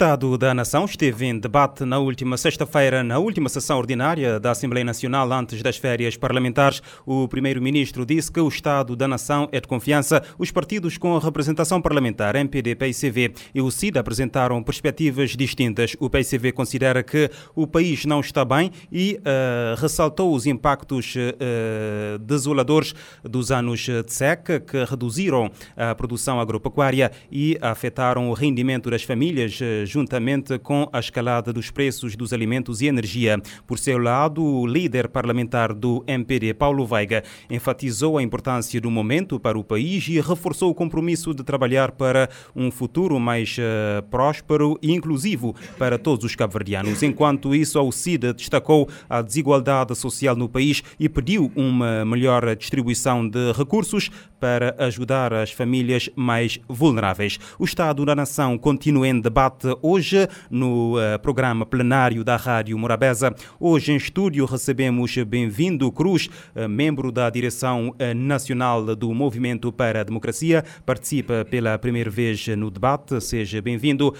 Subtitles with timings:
[0.00, 4.82] Estado da Nação esteve em debate na última sexta-feira, na última sessão ordinária da Assembleia
[4.82, 6.80] Nacional antes das férias parlamentares.
[7.04, 10.22] O primeiro-ministro disse que o Estado da Nação é de confiança.
[10.38, 15.94] Os partidos com representação parlamentar, MPD, PICV e o CID apresentaram perspectivas distintas.
[16.00, 22.18] O PICV considera que o país não está bem e uh, ressaltou os impactos uh,
[22.20, 29.02] desoladores dos anos de seca que reduziram a produção agropecuária e afetaram o rendimento das
[29.02, 33.40] famílias juntamente com a escalada dos preços dos alimentos e energia.
[33.66, 39.38] Por seu lado, o líder parlamentar do MPD, Paulo Veiga, enfatizou a importância do momento
[39.38, 44.78] para o país e reforçou o compromisso de trabalhar para um futuro mais uh, próspero
[44.80, 47.02] e inclusivo para todos os cabo-verdianos.
[47.02, 53.28] Enquanto isso, a UCID destacou a desigualdade social no país e pediu uma melhor distribuição
[53.28, 57.38] de recursos para ajudar as famílias mais vulneráveis.
[57.58, 63.34] O Estado da Nação continua em debate hoje no uh, programa plenário da Rádio Morabeza.
[63.60, 70.00] Hoje em estúdio recebemos Bem-vindo Cruz, uh, membro da direção uh, nacional do Movimento para
[70.00, 73.20] a Democracia, participa pela primeira vez no debate.
[73.20, 74.14] Seja bem-vindo.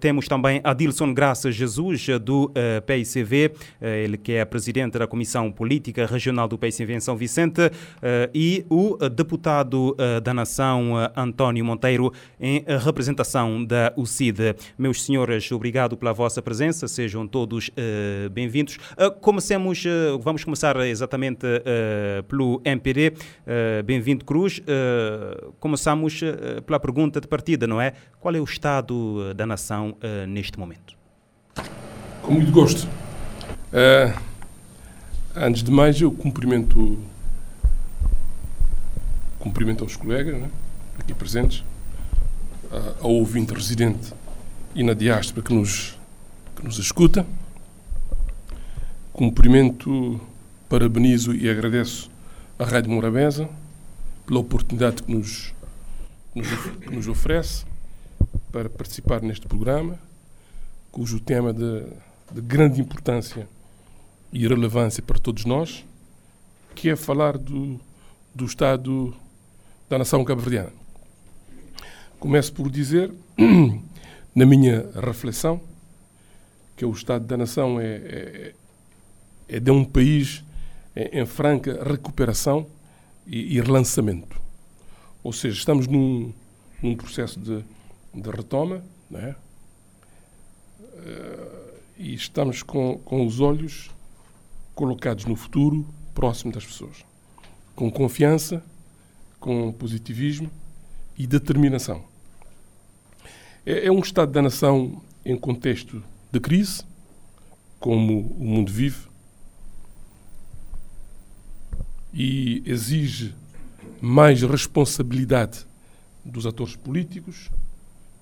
[0.00, 2.52] temos também Adilson Graça Jesus, do
[2.86, 7.70] PICV, ele que é presidente da Comissão Política Regional do PICV em São Vicente,
[8.34, 9.61] e o deputado
[10.22, 14.54] da Nação, António Monteiro, em representação da UCID.
[14.78, 18.76] Meus senhores, obrigado pela vossa presença, sejam todos uh, bem-vindos.
[18.92, 21.46] Uh, comecemos, uh, vamos começar exatamente
[22.28, 23.12] pelo MPD.
[23.84, 24.60] Bem-vindo, Cruz.
[25.60, 26.20] começamos
[26.66, 27.92] pela pergunta de partida, não é?
[28.20, 29.96] Qual é o estado da nação
[30.28, 30.94] neste momento?
[32.22, 32.88] Com muito gosto.
[35.34, 36.98] antes de mais, eu cumprimento,
[39.42, 40.48] cumprimento aos colegas né,
[41.00, 41.64] aqui presentes,
[43.00, 44.14] ao ouvinte residente
[44.72, 45.98] e na diáspora que nos,
[46.54, 47.26] que nos escuta.
[49.12, 50.20] Cumprimento,
[50.68, 52.08] parabenizo e agradeço
[52.56, 53.48] à Rádio Morabeza
[54.24, 55.52] pela oportunidade que nos,
[56.34, 56.48] nos,
[56.80, 57.64] que nos oferece
[58.52, 59.98] para participar neste programa,
[60.92, 61.82] cujo tema de,
[62.32, 63.48] de grande importância
[64.32, 65.84] e relevância para todos nós,
[66.76, 67.78] que é falar do,
[68.34, 69.14] do Estado
[69.92, 70.72] da nação cabo-verdiana.
[72.18, 73.12] Começo por dizer
[74.34, 75.60] na minha reflexão,
[76.74, 78.54] que é o Estado da Nação é, é,
[79.50, 80.42] é de um país
[80.96, 82.66] em, franca recuperação
[83.26, 84.40] e, e, relançamento.
[85.22, 86.32] Ou seja, estamos num,
[86.82, 87.62] num processo de,
[88.14, 88.82] de retoma,
[89.12, 89.34] é?
[90.80, 93.90] Uh, e estamos com, com os olhos
[94.74, 97.04] colocados no futuro, próximo das pessoas.
[97.76, 98.64] Com confiança,
[99.42, 100.48] com positivismo
[101.18, 102.04] e determinação.
[103.66, 106.84] É, é um Estado da nação em contexto de crise,
[107.80, 109.08] como o mundo vive,
[112.14, 113.34] e exige
[114.00, 115.66] mais responsabilidade
[116.24, 117.50] dos atores políticos,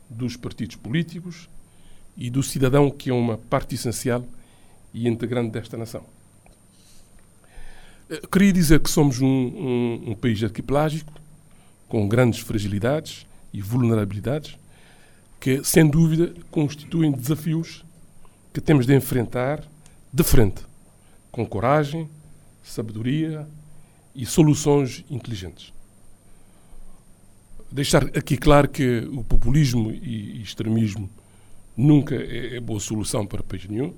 [0.09, 1.51] dos partidos políticos
[2.17, 4.25] e do cidadão, que é uma parte essencial
[4.95, 6.03] e integrante desta nação.
[8.11, 11.13] Eh, queria dizer que somos um, um, um país arquipelágico,
[11.89, 14.59] com grandes fragilidades e vulnerabilidades,
[15.39, 17.85] que, sem dúvida, constituem desafios
[18.53, 19.65] que temos de enfrentar
[20.13, 20.63] de frente,
[21.31, 22.09] com coragem,
[22.63, 23.47] sabedoria
[24.15, 25.73] e soluções inteligentes.
[27.71, 31.09] Deixar aqui claro que o populismo e extremismo
[31.77, 33.95] nunca é, é boa solução para país nenhum,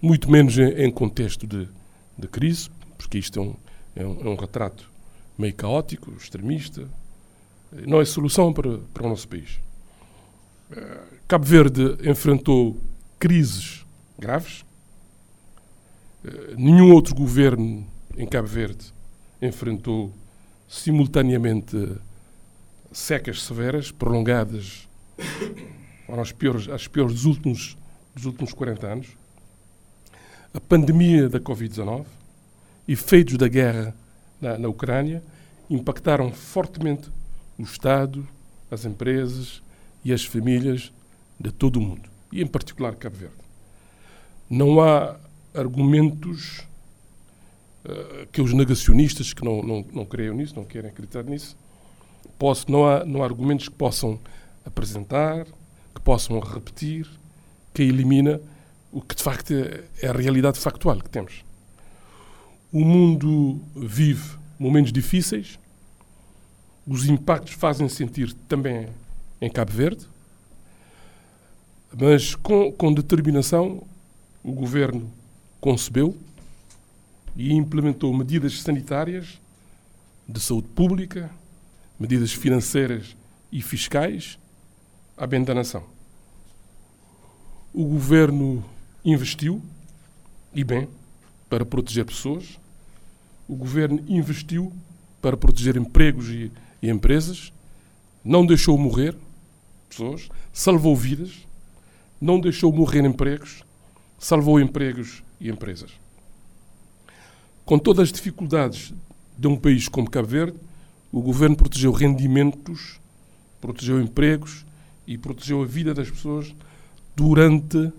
[0.00, 1.66] muito menos em, contexto de,
[2.18, 2.68] de, crise,
[3.02, 3.54] porque isto é um,
[3.96, 4.90] é um, é um retrato
[5.36, 6.88] meio caótico, extremista,
[7.86, 9.58] não é solução para, para o nosso país.
[11.26, 12.76] Cabo Verde enfrentou
[13.18, 13.84] crises
[14.18, 14.64] graves.
[16.24, 18.92] Eh, nenhum outro governo em Cabo Verde
[19.40, 20.12] enfrentou
[20.68, 21.96] simultaneamente
[22.92, 24.88] secas severas, prolongadas,
[26.06, 27.76] foram as piores, as piores dos últimos,
[28.14, 29.08] dos últimos 40 anos.
[30.54, 32.04] A pandemia da Covid-19,
[32.92, 33.94] efeitos da guerra
[34.40, 35.22] na, na Ucrânia,
[35.68, 37.10] impactaram fortemente
[37.58, 38.26] o Estado,
[38.70, 39.62] as empresas,
[40.04, 40.92] e as famílias
[41.38, 43.36] de todo o mundo, e em particular Cabo Verde.
[44.50, 45.16] Não há
[45.54, 46.66] argumentos
[47.84, 51.56] uh, que os negacionistas que não, não, não creiam nisso, não querem acreditar nisso,
[52.38, 54.18] posso, não, há, não há argumentos que possam
[54.64, 55.46] apresentar,
[55.94, 57.08] que possam repetir,
[57.72, 58.40] que elimina
[58.90, 59.54] o que de facto
[60.02, 61.44] é a realidade factual que temos.
[62.72, 65.58] O mundo vive momentos difíceis,
[66.86, 68.88] os impactos fazem sentir também
[69.42, 70.08] em Cabo Verde.
[71.94, 73.82] Mas com, com determinação,
[74.42, 75.12] o governo
[75.60, 76.16] concebeu
[77.36, 79.38] e implementou medidas sanitárias,
[80.26, 81.30] de saúde pública,
[82.00, 83.14] medidas financeiras
[83.50, 84.38] e fiscais
[85.16, 85.84] à bem da nação.
[87.72, 88.64] O governo
[89.04, 89.62] investiu,
[90.54, 90.88] e bem,
[91.50, 92.61] para proteger pessoas.
[93.52, 94.72] O governo investiu
[95.20, 96.50] para proteger empregos e,
[96.80, 97.52] e empresas.
[98.24, 99.14] Não deixou morrer
[99.90, 101.46] pessoas, salvou vidas.
[102.18, 103.62] Não deixou morrer empregos,
[104.18, 105.90] salvou empregos e empresas.
[107.66, 108.94] Com todas as dificuldades
[109.36, 110.56] de um país como Cabo Verde,
[111.12, 112.98] o governo protegeu rendimentos,
[113.60, 114.64] protegeu empregos
[115.06, 116.54] e protegeu a vida das pessoas
[117.14, 117.92] durante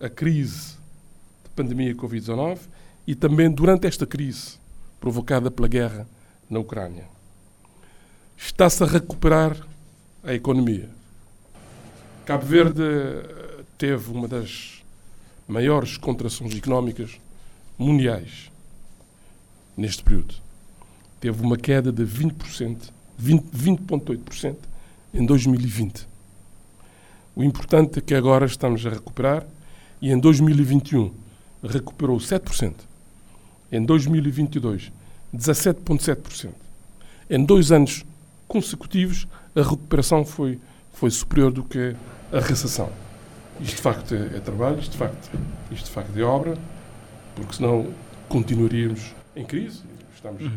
[0.00, 0.78] a crise
[1.44, 2.79] de pandemia Covid-19
[3.10, 4.52] e também durante esta crise
[5.00, 6.06] provocada pela guerra
[6.48, 7.08] na Ucrânia.
[8.38, 9.56] Está-se a recuperar
[10.22, 10.88] a economia.
[12.24, 12.80] Cabo Verde
[13.76, 14.84] teve uma das
[15.48, 17.20] maiores contrações económicas
[17.76, 18.48] mundiais
[19.76, 20.36] neste período.
[21.18, 24.56] Teve uma queda de 20%, 20,8% 20
[25.14, 26.06] em 2020.
[27.34, 29.44] O importante é que agora estamos a recuperar
[30.00, 31.12] e em 2021
[31.60, 32.88] recuperou 7%.
[33.72, 34.92] Em 2022,
[35.34, 36.50] 17,7%.
[37.28, 38.04] Em dois anos
[38.48, 40.58] consecutivos, a recuperação foi,
[40.92, 41.94] foi superior do que
[42.32, 42.90] a recessão.
[43.60, 45.30] Isto de facto é, é trabalho, isto de facto,
[45.70, 46.56] isto de facto é obra,
[47.36, 47.88] porque senão
[48.28, 49.82] continuaríamos em crise.
[50.14, 50.52] Estamos, uhum.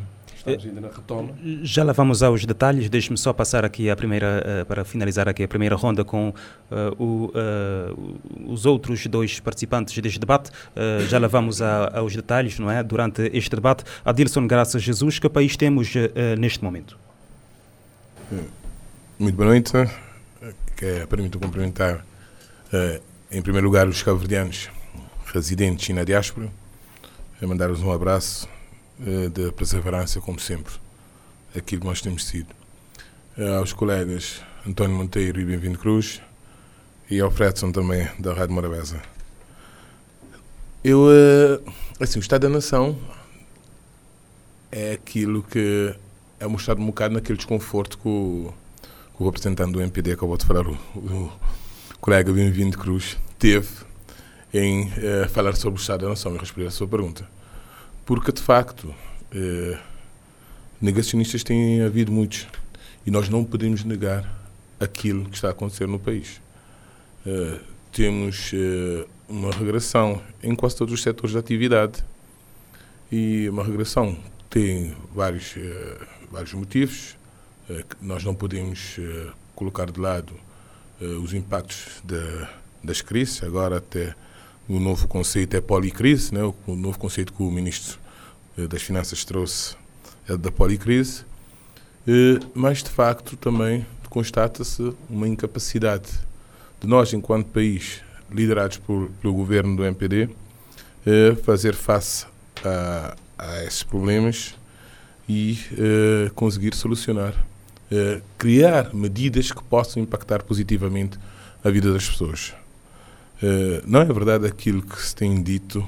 [0.51, 1.30] Estamos ainda na retoma.
[1.63, 2.90] Já lá vamos aos detalhes.
[2.90, 7.04] Deixe-me só passar aqui a primeira, uh, para finalizar aqui a primeira ronda com uh,
[7.04, 10.51] o, uh, os outros dois participantes deste debate.
[11.07, 12.84] já lá vamos a, aos detalhes, não é?
[12.84, 13.84] Durante este debate.
[14.04, 15.94] Adilson Graça Jesus, que país temos
[16.38, 16.98] neste momento?
[19.18, 19.72] Muito boa noite.
[20.75, 22.06] Que permito cumprimentar,
[23.31, 24.69] em primeiro lugar, os cabo-verdianos
[25.34, 26.50] residentes na diáspora,
[27.42, 28.48] mandar-vos um abraço
[29.00, 30.74] uh, de perseverança, como sempre,
[31.56, 32.50] aquilo que nós temos sido.
[33.38, 36.22] Uh, aos colegas António Monteiro e Bem-vindo Cruz
[37.10, 39.01] e ao Fredson também, da Rádio Morabeza.
[40.84, 42.98] Eu, uh, assim, o Estado da Nação
[44.72, 45.95] é aquilo que
[46.40, 48.54] é mostrado um bocado naquele desconforto que o,
[49.19, 51.31] o representante do MPD acabou de falar, o, o
[52.01, 53.69] colega Bem-vindo Cruz, teve
[54.54, 57.28] em uh, falar sobre o Estado da Nação e responder a sua pergunta.
[58.06, 59.78] Porque, de facto, uh,
[60.82, 62.48] negacionistas têm havido muitos
[63.06, 64.30] e nós não podemos negar
[64.80, 66.42] aquilo que está a acontecer no país.
[67.26, 67.60] Uh,
[67.92, 68.52] temos
[69.30, 72.04] uma regressão em quase todos os setores de atividade
[73.12, 74.18] e uma regressão
[74.50, 75.54] tem vários,
[76.32, 77.16] vários motivos.
[78.02, 78.98] nós não podemos
[79.56, 80.34] colocar de lado
[81.22, 82.50] os impactos da,
[82.84, 84.16] das crises, agora até
[84.68, 86.42] o novo conceito é policrise, né?
[86.44, 88.00] o novo conceito que o Ministro
[88.58, 89.76] eh, das Finanças trouxe
[90.28, 91.26] é da policrise,
[92.08, 96.10] eh, mas de facto também constata-se uma incapacidade
[96.80, 98.02] de nós, enquanto país,
[98.32, 100.30] liderados por, pelo governo do MPD,
[101.06, 102.26] eh, fazer face
[102.64, 104.56] a, a esses problemas
[105.28, 105.58] e
[106.36, 107.34] conseguir solucionar,
[108.38, 111.18] criar medidas que possam impactar positivamente
[111.64, 112.54] a vida das pessoas.
[113.44, 115.85] Eh, não é verdade aquilo que se tem dito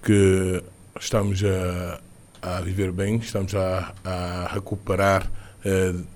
[0.00, 0.62] que
[1.00, 2.00] estamos a,
[2.40, 5.28] a viver bem, estamos a, a recuperar
[5.64, 6.06] uh,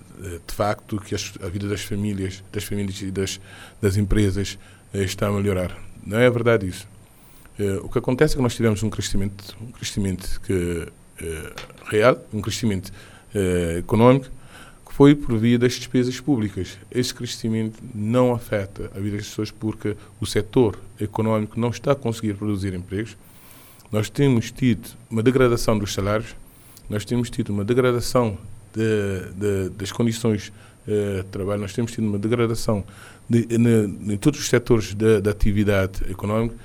[0.47, 3.40] de facto que a vida das famílias, das famílias e das,
[3.82, 4.56] das empresas
[4.94, 5.76] uh, está a melhorar.
[6.06, 6.87] Não é verdade isso.
[7.82, 10.87] o que acontece é que nós tivemos um crescimento, um crescimento que,
[11.87, 12.92] real, um crescimento
[13.76, 14.30] económico
[14.99, 16.76] foi por via das despesas públicas.
[16.90, 21.95] Esse crescimento não afeta a vida das pessoas porque o setor económico não está a
[21.95, 23.17] conseguir produzir empregos.
[23.93, 26.35] Nós temos tido uma degradação dos salários,
[26.90, 28.37] nós temos tido uma degradação
[28.75, 30.49] de, de, das condições
[30.88, 32.83] uh, de trabalho, nós temos tido uma degradação
[33.31, 33.47] de,
[34.12, 36.57] em todos os setores da atividade económica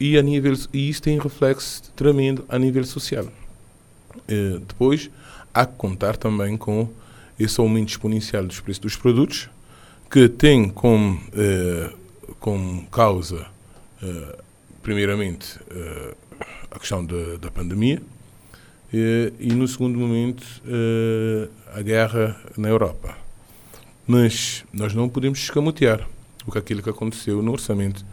[0.00, 3.26] e, a nível, e isso tem reflexo tremendo a nível social.
[3.26, 5.10] Uh, depois,
[5.52, 6.88] há que contar também com
[7.42, 9.48] esse aumento exponencial dos preços dos produtos,
[10.10, 11.90] que tem como, eh,
[12.38, 13.46] como causa,
[14.02, 14.38] eh,
[14.82, 16.14] primeiramente, eh,
[16.70, 18.02] a questão da, pandemia
[18.92, 20.42] e, no segundo momento,
[21.74, 23.16] a guerra na Europa.
[24.06, 26.08] Mas nós não podemos escamotear
[26.46, 28.04] o que aquilo que aconteceu no orçamento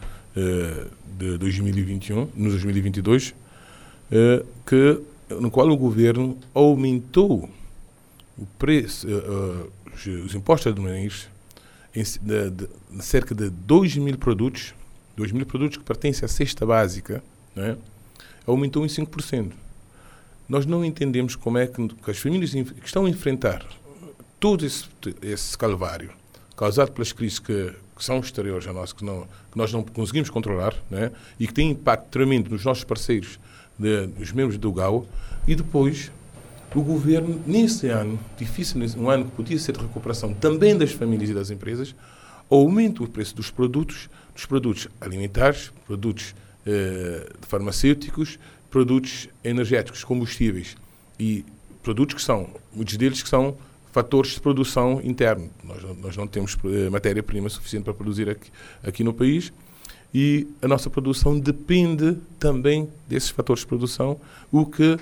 [1.18, 3.34] de 2021, no 2022,
[4.66, 5.02] que,
[5.40, 7.50] no qual o governo aumentou
[8.58, 11.27] preço, uh, os, os, impostos aduaneiros
[11.96, 12.69] em, de, de,
[13.03, 14.74] cerca de 2 mil produtos,
[15.15, 17.24] 2 mil produtos que pertencem à cesta básica,
[17.55, 17.77] né,
[18.46, 19.51] aumentou em 5%.
[20.48, 23.65] Nós não entendemos como é que, que as famílias que estão a enfrentar
[24.39, 24.86] todo esse,
[25.22, 26.12] esse calvário
[26.55, 30.29] causado pelas crises que, que são exteriores a nós, que, não, que nós não conseguimos
[30.29, 33.39] controlar, né, e que têm impacto tremendo nos nossos parceiros,
[33.77, 35.08] de, dos membros do GAU,
[35.48, 36.12] e depois
[36.76, 41.30] o governo, nesse ano, difícil, um ano que podia ser de recuperação também das famílias
[41.30, 41.96] e das empresas,
[42.50, 46.36] aumenta o preço dos produtos, dos produtos alimentares, produtos
[46.66, 48.38] eh, farmacêuticos,
[48.70, 50.76] produtos energéticos, combustíveis
[51.20, 51.44] e
[51.82, 53.58] produtos que são, muitos deles que são
[53.92, 55.50] fatores de produção interno.
[55.64, 58.52] Nós, nós não temos eh, matéria-prima suficiente para produzir aqui,
[58.84, 59.52] aqui no país
[60.14, 64.20] e a nossa produção depende também desses fatores de produção,
[64.52, 64.98] o que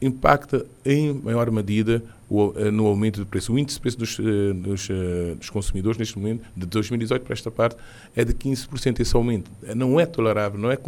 [0.00, 3.52] impacta em maior medida o, eh, no aumento do preço.
[3.52, 4.88] O índice de preço dos, eh, dos,
[5.38, 7.76] dos, consumidores neste momento, de 2018 para esta parte,
[8.14, 9.50] é de 15% esse aumento.
[9.74, 10.78] Não é tolerável, não, é,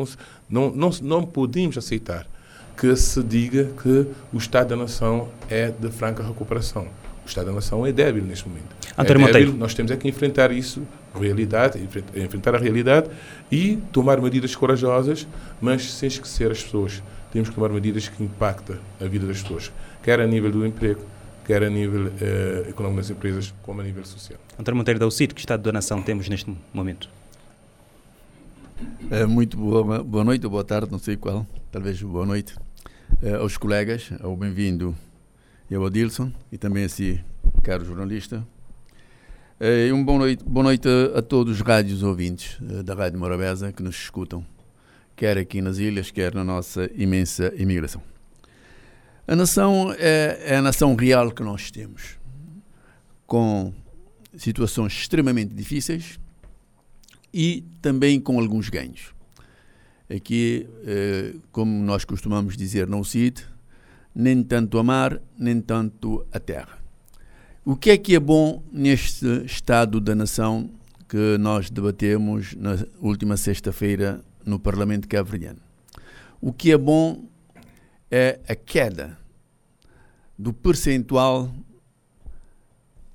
[0.48, 2.26] não, não, não podemos aceitar
[2.80, 6.86] que se diga que o Estado da Nação é de franca recuperação.
[7.24, 8.74] O Estado da Nação é débil neste momento.
[8.96, 10.82] António é débil, nós temos é que enfrentar isso,
[11.14, 11.78] realidade,
[12.16, 13.10] enfrentar a realidade
[13.52, 15.26] e tomar medidas corajosas,
[15.60, 17.02] mas sem esquecer as pessoas.
[17.32, 19.72] Temos que tomar medidas que impactam a vida das pessoas,
[20.02, 21.00] quer a nível do emprego,
[21.46, 24.38] quer a nível uh, econômico das empresas, como a nível social.
[24.58, 27.08] António Monteiro da UCIT, que Estado da Nação temos neste momento?
[29.10, 32.54] É, muito boa, boa noite ou boa tarde, não sei qual, talvez boa noite,
[33.22, 34.96] é, aos colegas, ao bem-vindo
[35.70, 37.20] e ao Adilson e também a si,
[37.62, 38.44] caro jornalista.
[39.60, 43.70] E um boa noite, boa noite a, a todos os rádios ouvintes da Rádio Morabeza
[43.70, 44.42] que nos escutam,
[45.20, 48.00] quer aqui nas ilhas, quer na nossa imensa imigração.
[49.28, 52.18] A nação é, é a nação real que nós temos,
[53.26, 53.70] com
[54.34, 56.18] situações extremamente difíceis
[57.34, 59.12] e também com alguns ganhos.
[60.08, 63.44] Aqui, eh, como nós costumamos dizer no CID,
[64.14, 66.78] nem tanto a mar, nem tanto a terra.
[67.62, 70.70] O que é que é bom neste estado da nação
[71.06, 75.60] que nós debatemos na última sexta-feira no Parlamento Cabo-Verdiano?
[76.40, 77.28] O que é bom
[78.10, 79.18] é a queda
[80.38, 81.54] do percentual,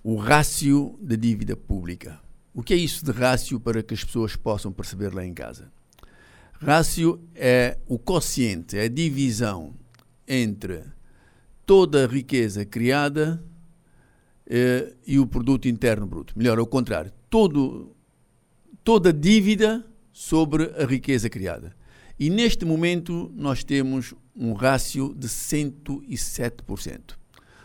[0.03, 2.19] o rácio da dívida pública.
[2.53, 5.71] O que é isso de rácio para que as pessoas possam perceber lá em casa?
[6.53, 9.73] Rácio é o quociente, é a divisão
[10.27, 10.83] entre
[11.65, 13.43] toda a riqueza criada
[14.47, 16.37] eh, e o produto interno bruto.
[16.37, 17.95] Melhor, ao contrário, todo,
[18.83, 19.85] toda dívida
[20.17, 21.75] sobre a riqueza criada.
[22.17, 27.17] E neste momento nós temos um rácio de 107%.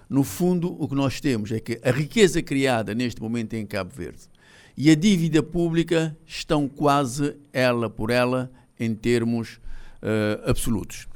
[0.08, 3.94] No fundo, o que nós temos é que a riqueza criada neste momento em Cabo
[3.94, 4.22] Verde
[4.76, 9.60] e a dívida pública estão quase ela por ela em termos
[10.02, 11.06] uh, absolutos.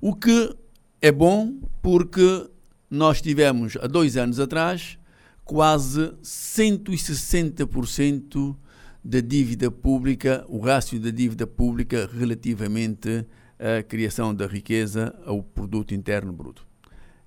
[0.00, 0.52] O que
[1.00, 2.50] é bom porque
[2.90, 4.98] nós tivemos, há dois anos atrás,
[5.44, 8.56] quase 160%
[9.04, 13.26] da dívida pública, o rácio da dívida pública relativamente
[13.58, 16.66] à criação da riqueza ao produto interno bruto.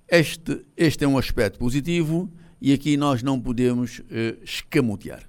[0.08, 2.28] Este, este é um aspecto positivo
[2.60, 5.22] e aqui nós não podemos uh, escamotear.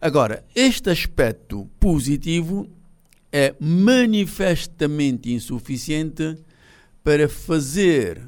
[0.00, 2.68] Agora, este aspecto positivo
[3.32, 6.36] é manifestamente insuficiente
[7.02, 8.20] para fazer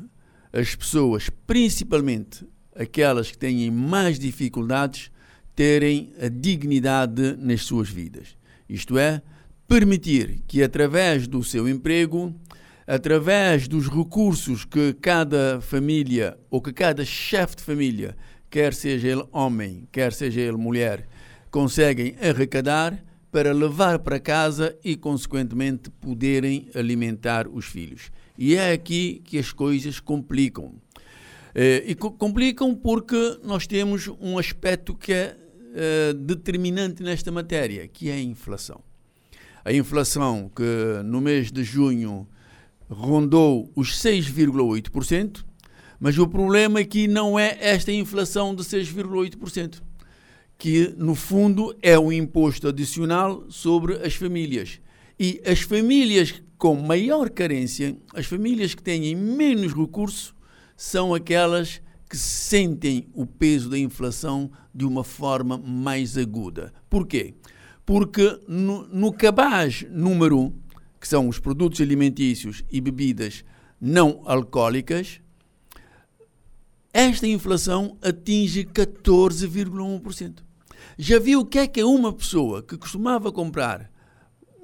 [0.52, 5.10] as pessoas, principalmente aquelas que têm mais dificuldades,
[5.54, 8.36] terem a dignidade nas suas vidas.
[8.68, 9.22] Isto é,
[9.68, 12.34] permitir que através do seu emprego,
[12.86, 18.16] através dos recursos que cada família ou que cada chefe de família,
[18.50, 21.08] quer seja ele homem, quer seja ele mulher,
[21.50, 28.10] conseguem arrecadar para levar para casa e, consequentemente, poderem alimentar os filhos.
[28.36, 30.74] E é aqui que as coisas complicam.
[31.54, 35.36] Eh, e complicam porque nós temos um aspecto que é
[35.74, 38.80] eh, determinante nesta matéria, que é a inflação.
[39.64, 42.26] A inflação que no mês de junho
[42.90, 45.44] rondou os 6,8%,
[45.98, 49.80] mas o problema aqui não é esta inflação de 6,8%,
[50.58, 54.80] que no fundo é um imposto adicional sobre as famílias.
[55.18, 60.34] E as famílias com maior carência, as famílias que têm menos recursos,
[60.76, 61.82] são aquelas que
[62.16, 66.72] sentem o peso da inflação de uma forma mais aguda.
[66.88, 67.34] Porquê?
[67.84, 70.52] Porque no, no cabaz número 1, um,
[71.00, 73.44] que são os produtos alimentícios e bebidas
[73.80, 75.20] não alcoólicas,
[76.92, 80.42] esta inflação atinge 14,1%.
[80.98, 83.90] Já viu o que é que é uma pessoa que costumava comprar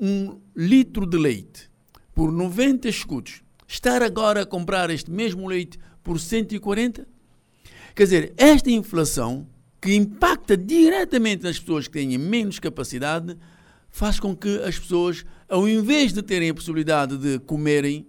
[0.00, 1.70] um litro de leite
[2.14, 7.06] por 90 escudos estar agora a comprar este mesmo leite por 140?
[7.98, 9.44] Quer dizer, esta inflação
[9.80, 13.36] que impacta diretamente nas pessoas que têm menos capacidade
[13.90, 18.06] faz com que as pessoas, ao invés de terem a possibilidade de comerem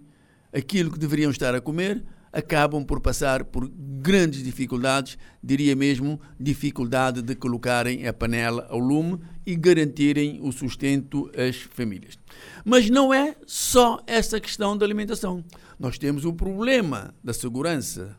[0.52, 7.20] aquilo que deveriam estar a comer, acabam por passar por grandes dificuldades, diria mesmo dificuldade
[7.20, 12.16] de colocarem a panela ao lume e garantirem o sustento às famílias.
[12.64, 15.44] Mas não é só essa questão da alimentação.
[15.80, 18.16] Nós temos o problema da segurança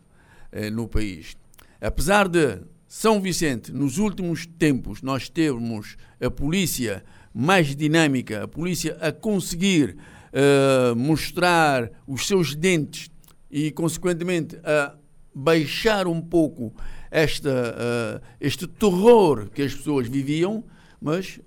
[0.51, 1.39] eh, no país.
[1.81, 8.95] Apesar de São Vicente, nos últimos tempos, nós temos a polícia mais dinâmica, a polícia
[9.01, 9.97] a conseguir
[10.31, 13.09] uh, mostrar os seus dentes
[13.50, 14.95] e, consequentemente, a
[15.33, 16.71] baixar um pouco
[17.09, 20.63] esta, uh, este terror que as pessoas viviam,
[21.01, 21.39] mas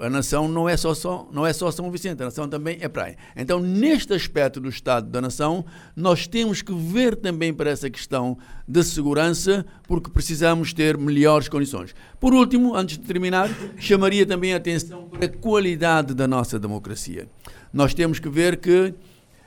[0.00, 2.88] a nação não é, só, só, não é só São Vicente, a nação também é
[2.88, 3.16] praia.
[3.36, 8.36] Então, neste aspecto do Estado da nação, nós temos que ver também para essa questão
[8.66, 11.94] de segurança, porque precisamos ter melhores condições.
[12.18, 13.48] Por último, antes de terminar,
[13.78, 17.28] chamaria também a atenção para a qualidade da nossa democracia.
[17.72, 18.94] Nós temos que ver que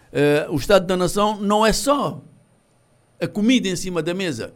[0.07, 2.23] Uh, o Estado da Nação não é só
[3.19, 4.53] a comida em cima da mesa,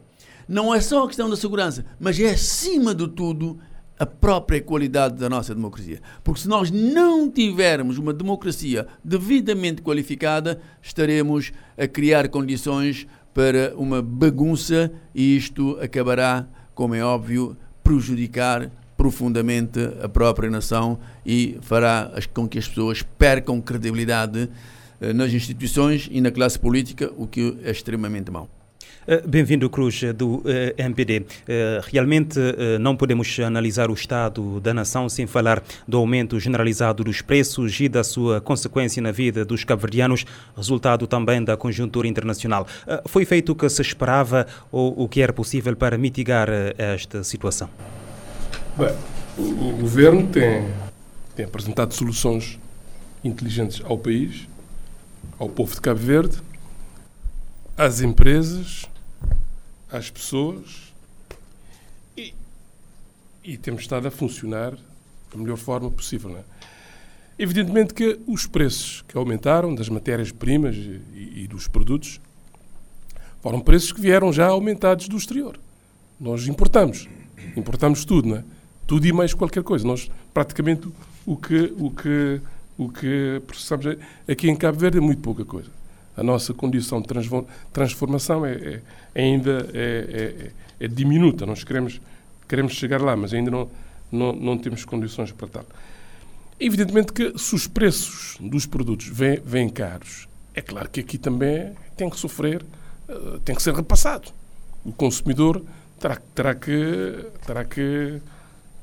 [0.48, 3.58] não é só a questão da segurança, mas é acima de tudo
[4.02, 6.00] a própria qualidade da nossa democracia.
[6.24, 14.02] Porque se nós não tivermos uma democracia devidamente qualificada, estaremos a criar condições para uma
[14.02, 22.48] bagunça e isto acabará, como é óbvio, prejudicar profundamente a própria nação e fará com
[22.48, 24.50] que as pessoas percam credibilidade
[25.00, 28.48] eh, nas instituições e na classe política, o que é extremamente mau.
[29.06, 31.24] Eh, bem-vindo, Cruz, do eh, MPD.
[31.90, 32.38] Realmente
[32.80, 37.88] não podemos analisar o estado da nação sem falar do aumento generalizado dos preços e
[37.88, 40.24] da sua consequência na vida dos cabo-verdianos,
[40.56, 42.66] resultado também da conjuntura internacional.
[43.06, 47.68] Foi feito o que se esperava ou o que era possível para mitigar esta situação?
[48.76, 48.94] Bem,
[49.36, 50.68] o governo tem,
[51.34, 52.58] tem apresentado soluções
[53.24, 54.46] inteligentes ao país
[55.38, 56.38] ao povo de Cabo Verde,
[57.76, 58.88] às empresas,
[59.92, 60.92] às pessoas
[62.16, 62.34] e,
[63.44, 64.72] e temos estado a funcionar
[65.30, 66.36] da melhor forma possível.
[66.36, 66.42] É?
[67.38, 72.20] Evidentemente que os preços que aumentaram das matérias-primas e, e, dos produtos
[73.42, 75.58] foram preços que vieram já aumentados do exterior.
[76.18, 77.08] Nós importamos,
[77.56, 78.44] importamos tudo, não é?
[78.86, 79.86] Tudo e mais qualquer coisa.
[79.86, 80.88] Nós praticamente
[81.26, 82.40] o que o que
[82.78, 83.86] o que processamos
[84.28, 85.70] aqui em Cabo Verde é muito pouca coisa.
[86.16, 87.08] A nossa condição de
[87.72, 88.82] transformação é, é,
[89.14, 91.46] é ainda é, é, é, diminuta.
[91.46, 92.00] Nós queremos,
[92.48, 93.70] queremos chegar lá, mas ainda não,
[94.10, 95.66] não, não temos condições para tal.
[96.60, 101.72] Evidentemente que se os preços dos produtos vêm, vêm caros, é claro que aqui também
[101.96, 102.64] tem que sofrer,
[103.08, 104.28] eh, tem que ser repassado.
[104.84, 105.64] O consumidor
[105.98, 108.20] terá, terá, que, terá que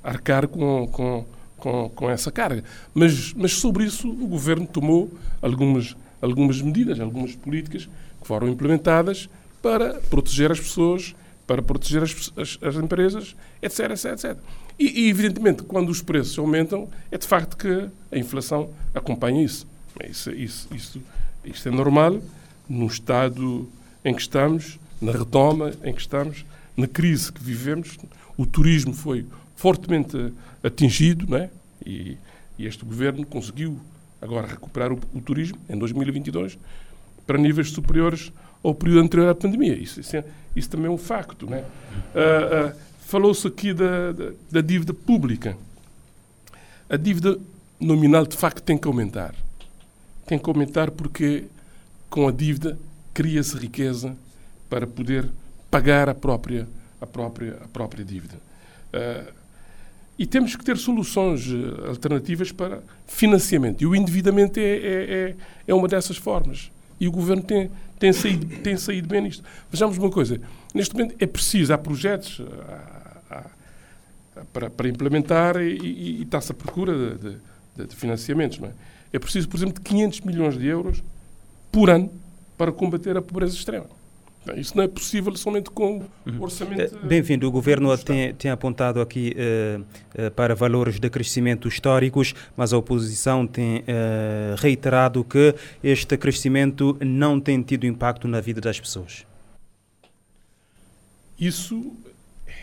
[0.04, 1.26] arcar com, com
[1.60, 2.64] com, com essa carga.
[2.94, 5.12] Mas, mas sobre isso o governo tomou
[5.42, 7.90] algumas, algumas medidas, algumas políticas
[8.22, 9.30] que foram implementadas
[9.62, 14.38] para proteger as pessoas, para proteger as, as, as empresas, etc, etc, etc.
[14.78, 19.68] E, e, evidentemente, quando os preços aumentam, é de facto que a inflação acompanha isso.
[20.10, 21.02] Isso, isso, isso,
[21.44, 22.22] isso é normal
[22.70, 23.68] no estado
[24.06, 26.46] em que estamos, na retoma em que estamos,
[26.78, 27.98] na crise que vivemos.
[28.38, 31.50] O turismo foi fortemente atingido, não é?
[31.86, 32.18] E,
[32.58, 33.78] e este governo conseguiu
[34.22, 36.58] agora recuperar o, o, turismo em 2022
[37.26, 38.32] para níveis superiores
[38.64, 39.74] ao período anterior à pandemia.
[39.74, 40.24] Isso, isso, é,
[40.56, 41.44] isso também é um facto?
[41.44, 45.58] Uh, uh, Falou-se aqui da, da, da dívida pública.
[46.90, 47.40] A dívida
[47.80, 49.34] nominal, de facto, tem que aumentar.
[50.28, 51.46] Tem que aumentar porque
[52.10, 52.78] com a dívida
[53.14, 54.16] cria-se riqueza
[54.70, 55.28] para poder
[55.72, 56.68] pagar a própria,
[57.02, 58.36] a própria, a própria dívida.
[58.94, 59.39] Uh,
[60.20, 63.82] e temos que ter soluções eh, alternativas para financiamento.
[63.82, 66.70] E o endividamento é, é, é, é uma dessas formas.
[67.00, 69.42] E o governo tem, tem, saído, tem saído bem nisto.
[69.72, 70.40] Vejamos uma coisa:
[70.76, 73.46] neste momento é preciso, há projetos há,
[74.36, 77.38] há, para, para implementar e, e, e está-se à procura de,
[77.78, 78.62] de, de financiamentos.
[78.62, 78.72] É?
[79.14, 81.02] é preciso, por exemplo, de 500 milhões de euros
[81.72, 82.12] por ano
[82.58, 83.88] para combater a pobreza extrema.
[84.56, 86.42] Isso não é possível somente com uhum.
[86.42, 86.96] orçamento.
[86.96, 87.48] Eh, bem-vindo.
[87.48, 92.78] O governo tem, tem, apontado aqui uh, uh, para valores de crescimento históricos, mas a
[92.78, 99.26] oposição tem uh, reiterado que este crescimento não tem tido impacto na vida das pessoas.
[101.40, 101.94] Isso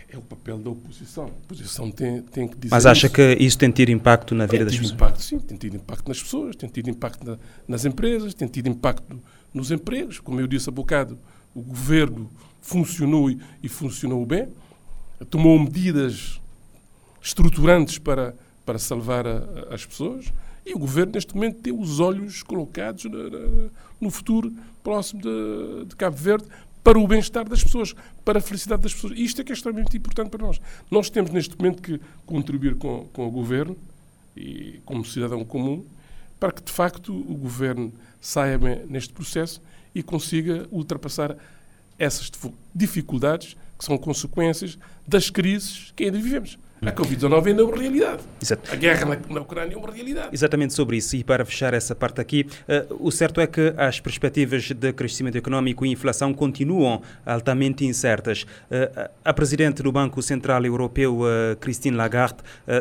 [0.08, 1.24] é o papel da oposição.
[1.24, 2.74] A oposição tem, tem que dizer.
[2.74, 3.14] Mas acha isso.
[3.14, 5.00] que isso tem tido impacto na vida tem das tido pessoas?
[5.00, 8.68] impacto, sim, tem tido impacto nas pessoas, tem tido impacto na- nas empresas, tem tido
[8.68, 9.20] impacto
[9.52, 10.20] nos empregos.
[10.20, 11.18] Como eu disse há bocado,
[11.56, 14.48] o governo funcionou e, e funcionou bem,
[15.30, 16.40] tomou medidas
[17.22, 20.26] estruturantes para, para salvar a- as pessoas
[20.64, 25.86] e o governo, neste momento, tem os olhos colocados na- na- no futuro próximo de,
[25.86, 26.46] de Cabo Verde
[26.84, 29.14] para o bem-estar das pessoas, para a felicidade das pessoas.
[29.16, 30.60] Isto é que é extremamente importante para nós.
[30.90, 33.76] Nós temos, neste momento, que contribuir com, com o governo
[34.36, 35.84] e como cidadão comum
[36.38, 39.60] para que, de facto, o governo saia neste processo
[39.96, 41.34] e consiga ultrapassar
[41.98, 44.78] essas dif- dificuldades que são consequências
[45.08, 46.58] das crises que ainda vivemos.
[46.86, 48.22] A Covid-19 ainda é uma realidade.
[48.40, 48.72] Exato.
[48.72, 50.28] A guerra na, na Ucrânia é uma realidade.
[50.32, 51.16] Exatamente sobre isso.
[51.16, 55.36] E para fechar essa parte aqui, eh, o certo é que as perspectivas de crescimento
[55.36, 58.46] económico e inflação continuam altamente incertas.
[58.70, 62.36] Eh, a presidente do Banco Central Europeu, eh, Christine Lagarde,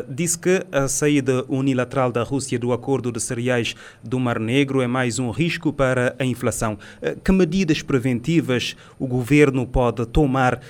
[0.08, 4.86] disse que a saída unilateral da Rússia do acordo de cereais do Mar Negro é
[4.86, 6.78] mais um risco para a inflação.
[7.24, 10.60] Que medidas preventivas o governo pode tomar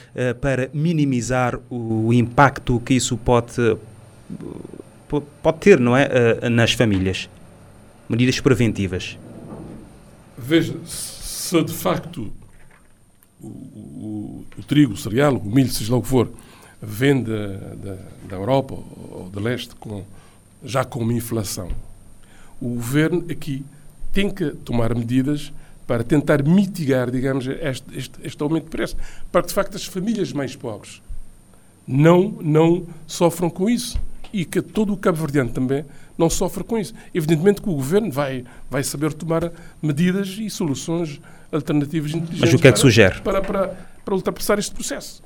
[0.40, 3.76] para minimizar o impacto que isso pode
[5.08, 6.08] po- pode ter, não é,
[6.42, 7.28] eh, nas famílias.
[8.08, 9.18] Medidas preventivas.
[10.38, 12.32] Veja, se de facto
[13.42, 16.30] o, o- o trigo, o cereal, o milho, seja lá o que for,
[16.80, 17.96] vem da, da,
[18.28, 20.04] da Europa ou do leste com,
[20.64, 21.68] já com uma inflação,
[22.60, 23.64] o governo aqui
[24.12, 25.52] tem que tomar medidas
[25.86, 28.96] para tentar mitigar, digamos, este, este, este aumento de preço,
[29.30, 31.00] para que de facto as famílias mais pobres
[31.86, 33.98] não, não sofram com isso
[34.32, 35.84] e que todo o cabo-verdiano também
[36.18, 36.94] não sofra com isso.
[37.14, 41.20] Evidentemente que o governo vai, vai saber tomar medidas e soluções
[41.52, 43.20] alternativas inteligentes Mas o que é que para- sugere?
[43.20, 43.68] Para, para,
[44.04, 45.22] para ultrapassar este processo.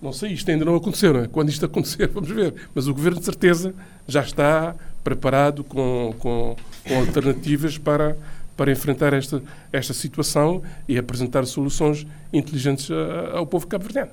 [0.00, 1.28] Não sei, isto ainda não aconteceu, não é?
[1.28, 2.54] Quando isto acontecer, vamos ver.
[2.74, 3.74] Mas o governo, de certeza,
[4.06, 8.16] já está preparado com, com, com alternativas para,
[8.56, 9.42] para enfrentar esta,
[9.72, 12.88] esta situação e apresentar soluções inteligentes
[13.32, 14.10] ao povo cabo-verdiano.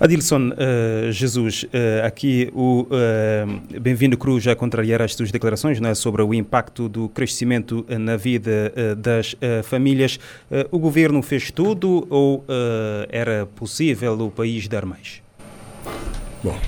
[0.00, 5.88] Adilson eh, Jesus, eh, aqui o eh, Bem-vindo Cruz a contrariar as suas declarações não
[5.88, 10.18] é, sobre o impacto do crescimento na vida das famílias.
[10.70, 12.44] O governo fez tudo ou
[13.08, 15.22] era possível o país dar mais?
[16.42, 16.58] Bom,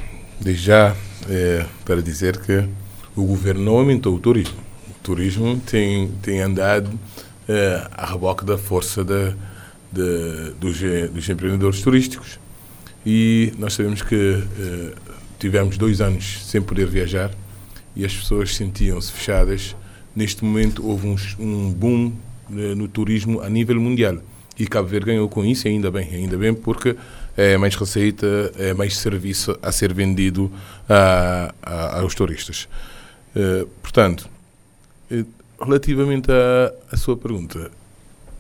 [0.40, 0.96] desde já,
[1.28, 2.64] é, para dizer que
[3.14, 4.58] o governo não aumentou o turismo.
[4.88, 6.90] O turismo tem, tem andado
[7.48, 9.34] é, a reboque da força da,
[9.92, 10.80] de, dos,
[11.12, 12.38] dos empreendedores turísticos.
[13.08, 14.92] E nós sabemos que eh,
[15.38, 17.30] tivemos dois anos sem poder viajar
[17.94, 19.76] e as pessoas sentiam-se fechadas.
[20.14, 22.12] Neste momento houve um, um boom
[22.50, 24.18] eh, no turismo a nível mundial.
[24.58, 26.96] E Cabo Verde ganhou com isso, ainda bem, ainda bem, porque
[27.36, 28.26] é mais receita,
[28.58, 30.50] é mais serviço a ser vendido
[30.88, 32.66] a, a- aos turistas.
[33.36, 34.28] Eh, portanto,
[35.60, 37.70] relativamente à, à sua pergunta,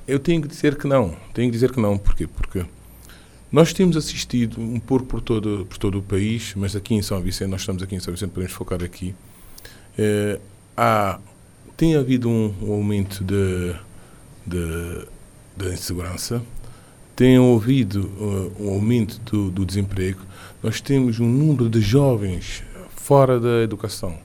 [0.08, 1.14] eu tenho que dizer que não.
[1.34, 1.96] Tenho que dizer que não.
[1.98, 2.26] Porquê?
[2.26, 2.64] Porque
[3.56, 7.18] nós temos assistido um pouco por todo, por todo o país, mas aqui em São
[7.22, 9.14] Vicente, nós estamos aqui em São Vicente, podemos focar aqui.
[9.96, 10.38] Eh,
[10.76, 11.18] há,
[11.74, 13.74] tem havido um, um aumento de
[15.72, 16.42] insegurança,
[17.16, 20.20] tem havido uh, um aumento do, do desemprego.
[20.62, 22.62] Nós temos um número de jovens
[22.94, 24.18] fora da educação,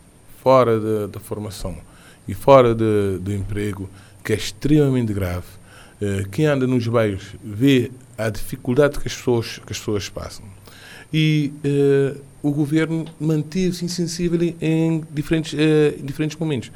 [0.43, 1.77] fora da, da formação
[2.27, 3.89] e fora de, do emprego
[4.25, 5.47] que é extremamente grave.
[6.01, 10.43] Eh, quem anda nos bairros vê a dificuldade que as pessoas, que as pessoas passam.
[11.13, 16.71] E eh, o governo manteve-se insensível em diferentes, eh, em diferentes momentos.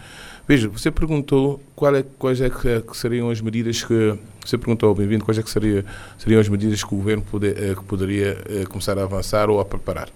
[0.47, 1.59] Veja, você perguntou
[1.97, 4.15] é, quais é que, que seriam as medidas que.
[4.45, 5.83] Você perguntou, bem-vindo, quais é que seria,
[6.19, 8.37] seriam as medidas que o governo poder, eh, que poderia
[8.69, 10.07] começar a avançar ou a preparar.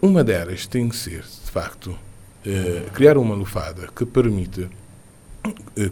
[0.00, 1.98] Uma delas tem que ser, de facto,
[2.92, 4.70] criar uma lufada que permita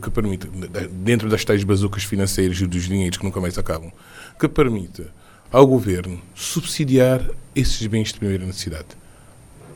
[0.01, 0.49] que permita,
[0.91, 3.91] dentro das tais bazucas financeiras e dos dinheiros que nunca mais acabam,
[4.39, 5.13] que permita
[5.51, 8.89] ao governo subsidiar esses bens de primeira necessidade.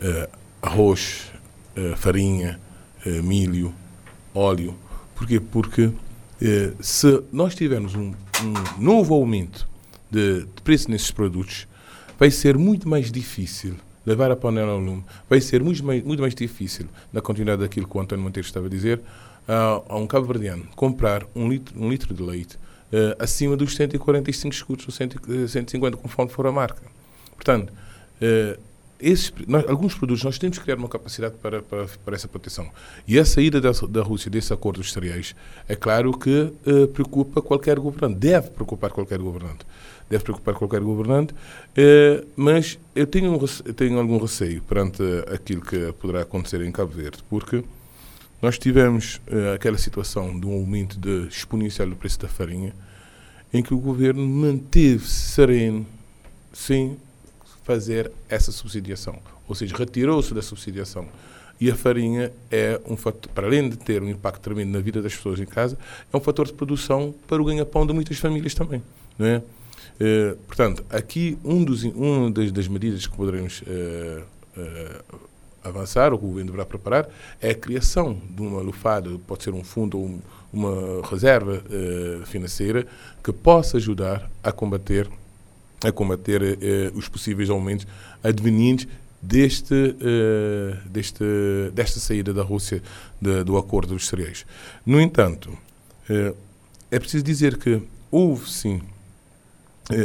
[0.00, 0.28] Eh,
[0.62, 1.32] arroz,
[1.74, 2.60] eh, farinha,
[3.04, 3.74] eh, milho,
[4.32, 4.74] óleo.
[5.14, 5.40] Porquê?
[5.40, 5.90] Porque
[6.40, 9.68] eh, se nós tivermos um, um novo aumento
[10.10, 11.66] de, de preço nesses produtos,
[12.18, 16.20] vai ser muito mais difícil levar a panela ao lume, vai ser muito mais, muito
[16.20, 19.00] mais difícil, na continuidade daquilo que o António Monteiro estava a dizer,
[19.48, 22.58] a, um cabo-verdiano comprar um litro, um litro de leite
[22.92, 25.10] eh, acima dos 145 escudos ou 100,
[25.44, 26.82] eh, 150, conforme for a marca.
[27.34, 27.72] Portanto,
[28.20, 28.56] eh,
[29.00, 32.70] esses, nós, alguns produtos nós temos que criar uma capacidade para, para, para essa proteção.
[33.06, 35.34] E a saída da, da Rússia desse acordo dos cereais,
[35.68, 39.66] é claro que eh, preocupa qualquer governante, deve preocupar qualquer governante.
[40.08, 41.34] deve preocupar qualquer governante,
[42.36, 45.02] mas eu tenho, um, eu tenho algum receio perante
[45.34, 47.64] aquilo que poderá acontecer em Cabo Verde, porque
[48.44, 52.74] nós tivemos uh, aquela situação de um aumento de, exponencial do preço da farinha,
[53.50, 55.86] em que o governo manteve-se sereno
[56.52, 56.98] sem
[57.64, 59.18] fazer essa subsidiação.
[59.48, 61.08] Ou seja, retirou-se da subsidiação.
[61.58, 65.00] E a farinha é um fator, para além de ter um impacto tremendo na vida
[65.00, 65.78] das pessoas em casa,
[66.12, 68.82] é um fator de produção para o ganha-pão de muitas famílias também.
[69.18, 69.38] Não é?
[69.38, 74.22] Uh, portanto, aqui um dos, uma das, das medidas que poderemos uh,
[74.60, 75.23] uh,
[75.64, 77.08] avançar, ou que o governo deverá preparar,
[77.40, 80.20] é a criação de uma lufada, pode ser um fundo ou um,
[80.52, 82.86] uma reserva uh, financeira
[83.22, 85.08] que possa ajudar a combater,
[85.82, 87.86] a combater uh, os possíveis aumentos
[88.22, 88.86] advenientes
[89.20, 91.24] deste, uh, deste,
[91.72, 92.82] desta saída da Rússia
[93.20, 94.46] de, do acordo dos cereais.
[94.84, 95.50] No entanto,
[96.90, 98.82] é preciso dizer que houve sim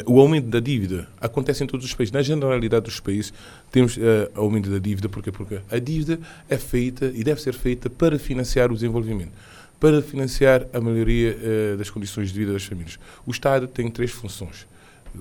[0.06, 2.12] o aumento da dívida acontece em todos os países.
[2.12, 3.34] Na generalidade dos países,
[3.72, 4.02] temos uh,
[4.36, 5.08] aumento da dívida.
[5.08, 5.32] Porquê?
[5.32, 9.32] Porque a dívida é feita e deve ser feita para financiar o desenvolvimento,
[9.80, 13.00] para financiar a melhoria uh, das condições de vida das famílias.
[13.26, 14.68] O Estado tem três funções,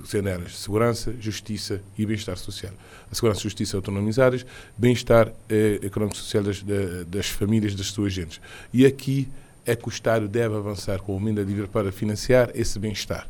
[0.05, 2.73] sendo elas segurança, justiça e bem-estar social.
[3.09, 4.45] A segurança e justiça autonomizadas,
[4.77, 6.65] bem-estar uh, económico-social das,
[7.07, 8.41] das famílias, das suas gentes.
[8.73, 9.29] E aqui
[9.65, 13.29] é que o Estado deve avançar com o aumento da dívida para financiar esse bem-estar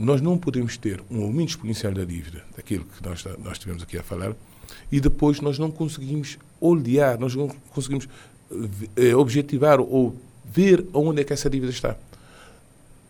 [0.00, 3.98] nós não podemos ter um aumento exponencial da dívida, daquilo que nós, nós tivemos aqui
[3.98, 4.34] a falar,
[4.90, 8.08] e depois nós não conseguimos olhar, nós não conseguimos
[8.96, 11.96] eh, objetivar ou ver onde é que essa dívida está.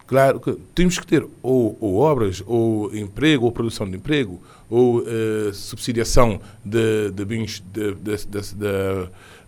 [0.04, 4.98] Claro que temos que ter ou, ou obras, ou emprego, ou produção de emprego, ou
[4.98, 7.62] uh, subsidiação de, de bens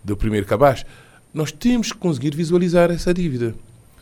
[0.01, 0.85] do primeiro cabaz.
[1.33, 3.53] Nós temos que conseguir visualizar essa dívida.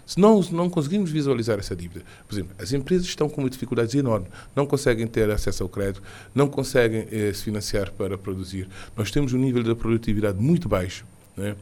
[0.05, 4.29] Se não, não conseguimos visualizar essa dívida, por exemplo, as empresas estão com dificuldades enormes,
[4.55, 6.01] não conseguem ter acesso ao crédito,
[6.33, 8.67] não conseguem eh, se financiar para produzir.
[8.95, 11.05] Nós temos um nível de produtividade muito baixo.
[11.37, 11.55] Né?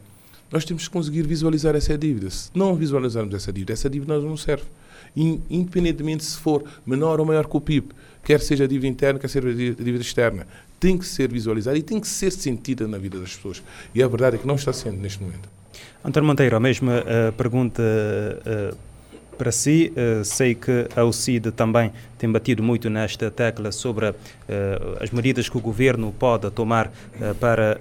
[0.50, 2.28] Nós temos que conseguir visualizar essa dívida.
[2.28, 4.64] Se não visualizarmos essa dívida, essa dívida não serve.
[5.14, 7.88] Independentemente se for menor ou maior que o PIB,
[8.22, 10.46] quer seja a dívida interna, quer seja a dívida externa,
[10.78, 13.62] tem que ser visualizada e tem que ser sentida na vida das pessoas.
[13.94, 15.48] E a verdade é que não está sendo neste momento.
[16.02, 18.76] António Monteiro, a mesma uh, pergunta uh,
[19.36, 19.92] para si.
[19.92, 24.14] Uh, sei que a UCID também tem batido muito nesta tecla sobre
[24.98, 26.90] as medidas que o governo pode tomar
[27.38, 27.78] para,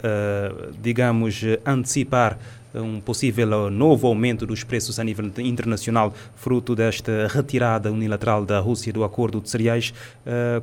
[0.81, 2.37] digamos, antecipar
[2.73, 8.93] um possível novo aumento dos preços a nível internacional, fruto desta retirada unilateral da Rússia
[8.93, 9.93] do acordo de cereais.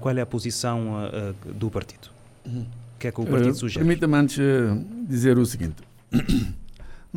[0.01, 1.11] qual é a posição
[1.45, 2.09] do partido?
[2.47, 2.65] O
[2.99, 3.85] que é que o partido sugere?
[3.85, 4.39] Permita-me antes
[5.07, 5.83] dizer o seguinte.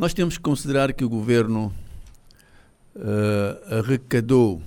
[0.00, 1.74] Nós temos que considerar que o governo
[2.96, 4.62] uh, arrecadou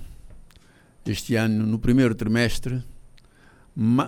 [1.04, 2.84] este ano, no primeiro trimestre, uh,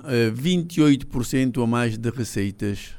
[0.07, 2.95] eh, 28% ou mais de receitas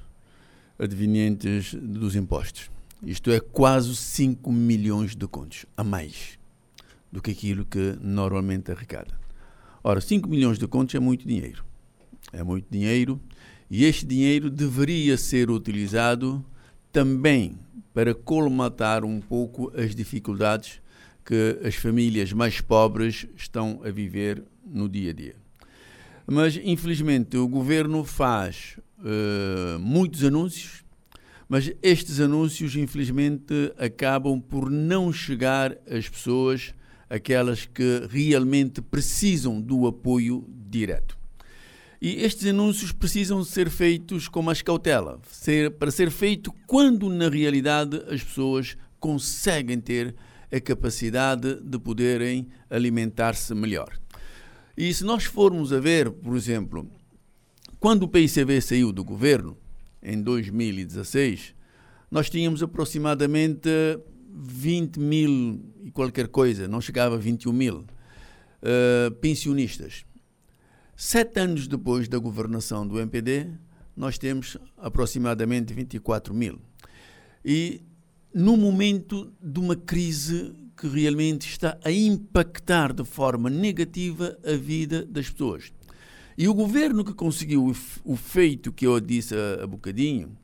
[0.77, 2.69] advenientes dos impostos.
[3.01, 6.37] Isto é quase 5 milhões de contos a mais
[7.09, 9.17] do que aquilo que normalmente arrecada.
[9.81, 11.63] Ora, 5 milhões de contos é muito dinheiro.
[12.33, 13.21] É muito dinheiro
[13.71, 16.45] e este dinheiro deveria ser utilizado
[16.91, 17.57] também
[17.97, 20.79] para colmatar um pouco as dificuldades
[21.25, 25.35] que as famílias mais pobres estão a viver no dia a dia.
[26.27, 30.85] Mas, infelizmente, o governo faz uh, muitos anúncios,
[31.49, 36.75] mas estes anúncios, infelizmente, acabam por não chegar às pessoas,
[37.09, 41.16] aquelas que realmente precisam do apoio direto.
[42.01, 47.27] E estes anúncios precisam ser feitos com mais cautela, ser, para ser feito quando na
[47.27, 50.15] realidade as pessoas conseguem ter
[50.51, 53.97] a capacidade de poderem alimentar-se melhor.
[54.77, 56.87] E se nós formos a ver, por exemplo,
[57.79, 59.57] quando o PICV saiu do governo,
[60.01, 61.55] em 2016,
[62.09, 63.69] nós tínhamos aproximadamente
[64.29, 70.05] 20 mil e qualquer coisa, não chegava a 21 mil, uh, pensionistas.
[70.99, 73.51] Sete anos depois da governação do MPD,
[73.95, 76.59] nós temos aproximadamente 24 mil.
[77.45, 77.81] E
[78.33, 85.05] no momento de uma crise que realmente está a impactar de forma negativa a vida
[85.05, 85.71] das pessoas.
[86.35, 87.71] E o governo que conseguiu
[88.03, 90.35] o feito que eu disse há bocadinho,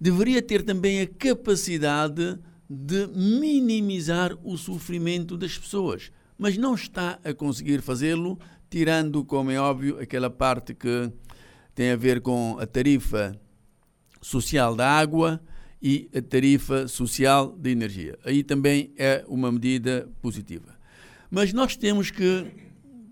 [0.00, 2.38] deveria ter também a capacidade
[2.70, 8.38] de minimizar o sofrimento das pessoas, mas não está a conseguir fazê-lo
[8.70, 11.12] tirando, como é óbvio, aquela parte que
[11.74, 13.38] tem a ver com a tarifa
[14.22, 15.38] social da água
[15.82, 18.18] e a tarifa social da energia.
[18.24, 20.78] Aí também é uma medida positiva.
[21.30, 22.46] Mas nós temos que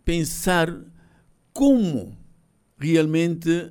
[0.06, 0.74] pensar
[1.52, 2.16] como
[2.78, 3.70] realmente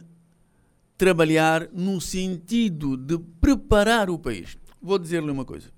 [0.95, 4.55] trabalhar no sentido de preparar o país.
[4.79, 5.75] Vou dizer-lhe uma coisa.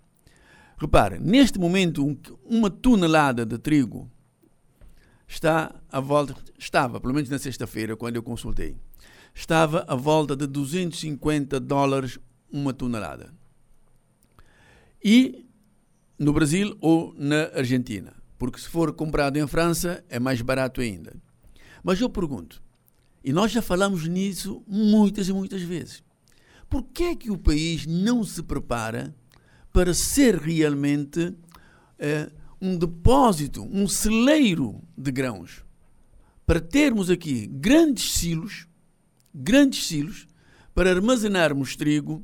[0.79, 4.09] Repare, neste momento, uma tonelada de trigo
[5.27, 8.77] está à volta, estava, pelo menos na sexta-feira, quando eu consultei,
[9.33, 12.17] estava à volta de 250 dólares
[12.49, 13.33] uma tonelada.
[15.03, 15.45] E
[16.17, 21.13] no Brasil ou na Argentina, porque se for comprado em França é mais barato ainda.
[21.83, 22.63] Mas eu pergunto,
[23.21, 26.01] e nós já falamos nisso muitas e muitas vezes,
[26.69, 29.13] por que é que o país não se prepara
[29.71, 31.36] para ser realmente
[31.97, 32.29] é,
[32.62, 35.63] um depósito, um celeiro de grãos?
[36.45, 38.67] Para termos aqui grandes silos,
[39.34, 40.27] grandes silos,
[40.73, 42.23] para armazenarmos trigo,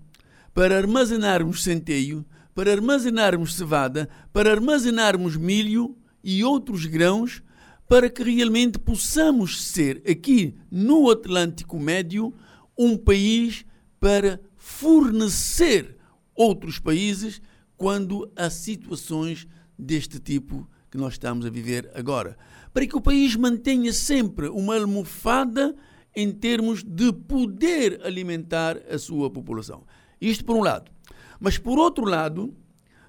[0.53, 7.43] para armazenarmos centeio, para armazenarmos cevada, para armazenarmos milho e outros grãos
[7.87, 12.33] para que realmente possamos ser aqui no Atlântico Médio
[12.77, 13.65] um país
[13.99, 15.94] para fornecer
[16.35, 17.41] outros países
[17.77, 22.37] quando há situações deste tipo que nós estamos a viver agora.
[22.73, 25.75] Para que o país mantenha sempre uma almofada
[26.15, 29.83] em termos de poder alimentar a sua população.
[30.19, 30.91] Isto por um lado.
[31.39, 32.55] Mas por outro lado,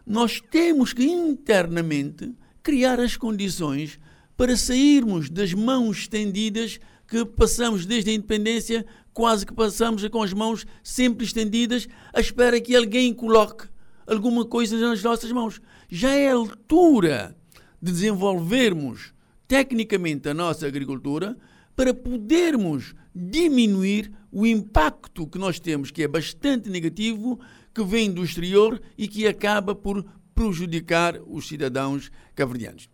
[0.04, 3.98] nós temos que internamente criar as condições
[4.36, 8.84] para sairmos das mãos estendidas que passamos desde a independência,
[9.16, 13.66] quase que passamos com as mãos sempre estendidas, à espera que alguém coloque
[14.06, 15.58] alguma coisa nas nossas mãos.
[15.88, 17.34] Já é a altura
[17.80, 19.14] de desenvolvermos
[19.48, 21.34] tecnicamente a nossa agricultura
[21.74, 27.40] para podermos diminuir o impacto que nós temos, que é bastante negativo,
[27.74, 32.86] que vem do exterior e que acaba por prejudicar os cidadãos cabo-verdianos.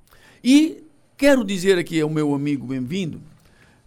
[0.44, 0.84] E
[1.22, 3.22] Quero dizer aqui ao meu amigo bem-vindo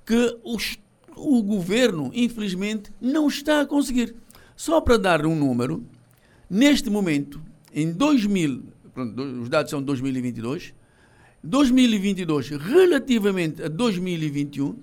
[0.05, 0.77] que os,
[1.15, 4.15] o governo, infelizmente, não está a conseguir.
[4.55, 5.83] Só para dar um número,
[6.49, 7.41] neste momento,
[7.73, 8.63] em 2000,
[9.41, 10.73] os dados são 2022,
[11.43, 14.75] 2022 relativamente a 2021,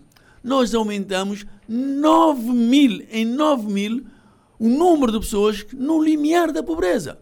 [0.42, 4.04] nós aumentamos 9 mil, em 9 mil,
[4.58, 7.18] o número de pessoas no limiar da pobreza.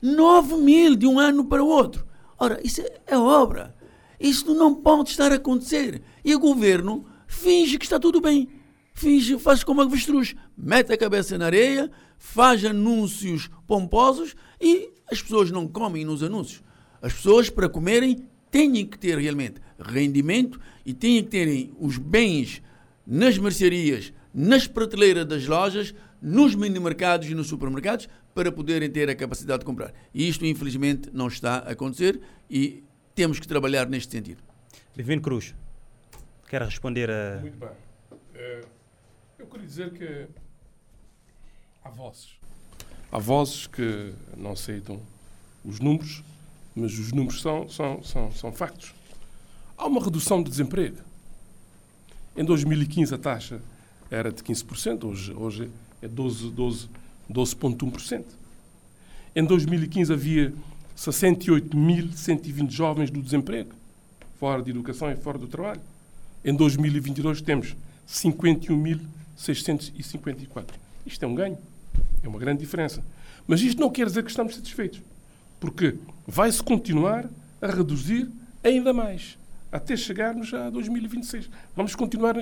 [0.00, 2.04] 9 mil de um ano para o outro.
[2.38, 3.74] Ora, isso é, obra.
[4.18, 6.02] Isto não pode estar a acontecer.
[6.24, 8.48] E o governo finge que está tudo bem.
[8.94, 10.34] Finge, faz como a avestruz.
[10.56, 16.62] Mete a cabeça na areia, faz anúncios pomposos e as pessoas não comem nos anúncios.
[17.00, 22.62] As pessoas, para comerem, têm que ter realmente rendimento e têm que terem os bens
[23.04, 29.16] nas mercearias, nas prateleiras das lojas, nos mini-mercados e nos supermercados para poderem ter a
[29.16, 29.92] capacidade de comprar.
[30.14, 34.42] E isto, infelizmente, não está a acontecer e temos que trabalhar neste sentido.
[34.94, 35.54] Divino Cruz,
[36.52, 37.40] quer responder a.
[37.40, 37.70] Muito bem.
[37.70, 38.66] Uh,
[39.38, 40.26] eu queria dizer que
[41.82, 42.36] há vozes.
[43.10, 45.00] Há vozes que não aceitam
[45.64, 46.22] os números,
[46.74, 48.94] mas os números são, são, são, são factos.
[49.78, 50.98] Há uma redução de desemprego.
[52.36, 53.62] Em 2015 a taxa
[54.10, 55.70] era de 15%, hoje, hoje
[56.02, 56.86] é 12,1%.
[57.30, 58.24] 12, 12
[59.34, 60.52] em 2015 havia
[60.94, 63.72] 68.120 jovens do desemprego,
[64.38, 65.80] fora de educação e fora do trabalho.
[66.44, 67.74] Em 2022 temos
[68.08, 70.66] 51.654.
[71.06, 71.56] Isto é um ganho.
[72.22, 73.02] É uma grande diferença.
[73.46, 75.02] Mas isto não quer dizer que estamos satisfeitos.
[75.60, 77.28] Porque vai-se continuar
[77.60, 78.30] a reduzir
[78.62, 79.38] ainda mais.
[79.70, 81.48] Até chegarmos a 2026.
[81.74, 82.34] Vamos continuar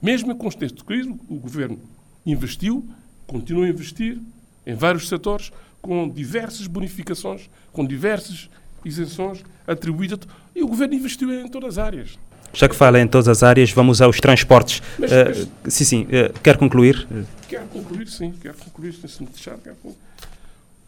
[0.00, 1.80] Mesmo em contexto de crise, o governo
[2.24, 2.88] investiu,
[3.26, 4.18] continua a investir
[4.66, 8.48] em vários setores, com diversas bonificações, com diversas
[8.84, 10.20] isenções atribuídas.
[10.54, 12.18] E o governo investiu em todas as áreas.
[12.52, 14.82] Já que fala em todas as áreas, vamos aos transportes.
[14.98, 16.02] Mas, uh, sim, sim.
[16.04, 17.06] Uh, quer concluir?
[17.48, 18.32] Quero concluir, sim.
[18.40, 19.58] Quero concluir, se me deixar.
[19.58, 20.08] Quero concluir.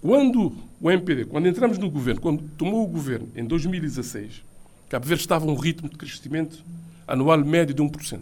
[0.00, 4.42] Quando o MPD, quando entramos no governo, quando tomou o governo em 2016,
[4.88, 6.64] Cabo Verde estava a um ritmo de crescimento
[7.06, 8.20] anual médio de 1%,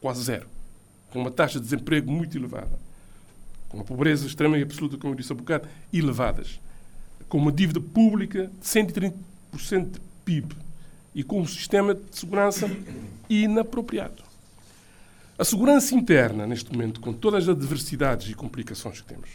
[0.00, 0.46] quase zero,
[1.10, 2.78] com uma taxa de desemprego muito elevada,
[3.68, 6.60] com uma pobreza extrema e absoluta, como eu disse há bocado, elevadas,
[7.28, 9.12] com uma dívida pública de 130%
[9.92, 10.65] de PIB
[11.16, 12.70] e com um sistema de segurança
[13.26, 14.22] inapropriado.
[15.38, 19.30] A segurança interna, neste momento, com todas as adversidades e complicações que temos,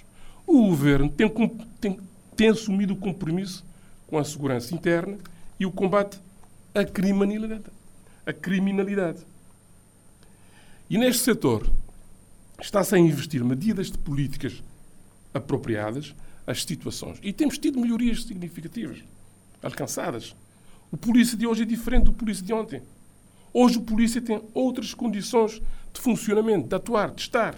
[0.45, 1.27] o governo tem,
[1.79, 1.99] tem,
[2.36, 3.65] tem assumido o compromisso
[4.05, 5.17] com a segurança interna
[5.59, 6.19] e o combate
[6.75, 7.63] à criminalidade.
[8.41, 9.25] Criminalidade.
[10.88, 11.67] E neste setor
[12.61, 14.63] está-se a investir medidas de políticas
[15.34, 16.13] apropriadas
[16.45, 17.17] às situações.
[17.23, 18.99] E temos tido melhorias significativas
[19.63, 20.36] alcançadas.
[20.91, 22.81] O polícia de hoje é diferente do polícia de ontem.
[23.53, 25.61] Hoje o polícia tem outras condições
[25.93, 27.55] de funcionamento, de atuar, de estar.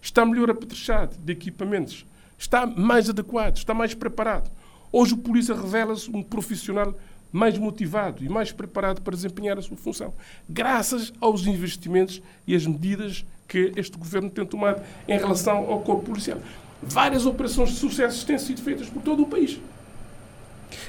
[0.00, 2.06] Está melhor apetrechado de equipamentos.
[2.38, 4.50] Está mais adequado, está mais preparado.
[4.90, 6.94] Hoje o polícia revela-se um profissional
[7.30, 10.14] mais motivado e mais preparado para desempenhar a sua função,
[10.48, 16.06] graças aos investimentos e às medidas que este governo tem tomado em relação ao corpo
[16.06, 16.38] policial.
[16.82, 19.60] Várias operações de sucesso têm sido feitas por todo o país.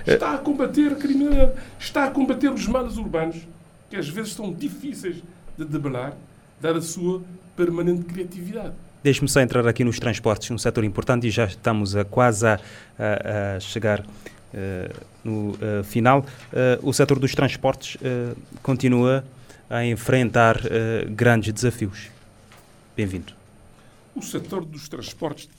[0.06, 3.38] Está a combater a criminalidade, está a combater os males urbanos,
[3.90, 5.18] que às vezes são difíceis
[5.58, 6.14] de debelar,
[6.62, 7.22] dada a sua
[7.56, 8.74] permanente criatividade.
[9.04, 12.60] Deixe-me só entrar aqui nos transportes, um setor importante, e já estamos a quase a,
[12.98, 14.06] a, a chegar
[14.54, 17.98] Uh, no uh, final, uh, o setor dos transportes
[18.62, 19.26] continua
[19.68, 20.62] a enfrentar
[21.10, 22.12] grandes desafios.
[22.96, 23.34] Bem-vindo.
[24.16, 25.50] O setor dos transportes,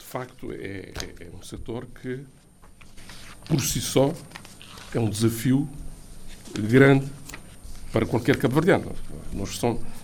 [0.00, 2.24] de facto, é, é, é um setor que,
[3.46, 4.12] por si só,
[4.94, 5.68] é um desafio
[6.58, 7.06] grande
[7.92, 8.92] para qualquer cabo-verdiano.
[9.32, 9.58] Nós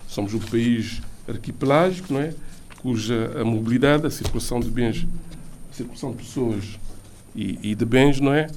[0.09, 2.35] somos, um país arquipelágico, não é?
[2.79, 5.07] cuja a mobilidade, a circulação de bens,
[5.71, 6.79] a circulação de pessoas
[7.35, 8.49] e, e de bens, não é?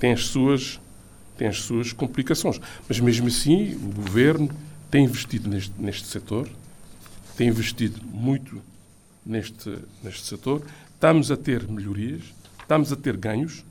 [0.00, 0.80] Tem as suas
[1.36, 2.60] tem as suas complicações.
[2.88, 4.50] Mas mesmo assim, o governo
[4.90, 6.48] tem investido neste, neste setor,
[7.36, 8.62] tem investido muito
[9.24, 10.62] neste, neste setor.
[10.94, 12.22] Estamos a ter melhorias,
[12.72, 13.64] estamos a ter ganhos,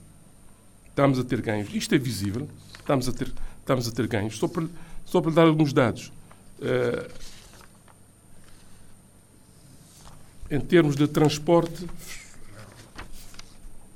[0.90, 1.74] estamos a ter ganhos.
[1.74, 2.48] Isto é visível,
[2.78, 4.38] estamos a ter, estamos a ter ganhos.
[4.38, 4.68] Só para,
[5.06, 6.12] só para dar alguns dados.
[6.60, 7.12] Uh,
[10.52, 11.90] em termos de transporte,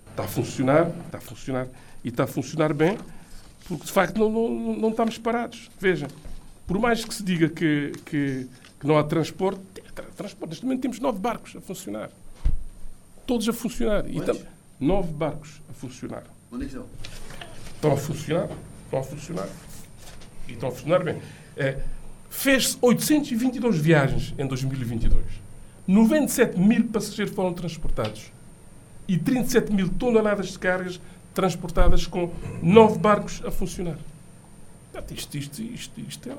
[0.10, 1.68] está a funcionar, está a funcionar
[2.04, 2.98] e está a funcionar bem,
[3.68, 5.70] porque de facto não, não, não estamos parados.
[5.80, 6.08] Veja,
[6.66, 8.48] por mais que se diga que, que,
[8.80, 9.62] que não há transporte,
[10.16, 12.10] transporte, neste momento temos nove barcos a funcionar.
[13.28, 14.10] Todos a funcionar.
[14.10, 14.36] E tam,
[14.80, 16.24] nove barcos a funcionar.
[16.52, 16.86] Onde estão?
[17.76, 18.50] Estão a funcionar.
[18.86, 19.50] Estão a funcionar.
[20.48, 21.22] E estão a funcionar bem.
[21.58, 21.80] É,
[22.36, 25.24] Fez 822 viagens em 2022.
[25.88, 28.32] 97 mil passageiros foram transportados
[29.08, 31.00] e 37 mil toneladas de cargas
[31.34, 33.98] transportadas com nove barcos a funcionar.
[35.12, 36.38] Isto, isto, isto, isto, é,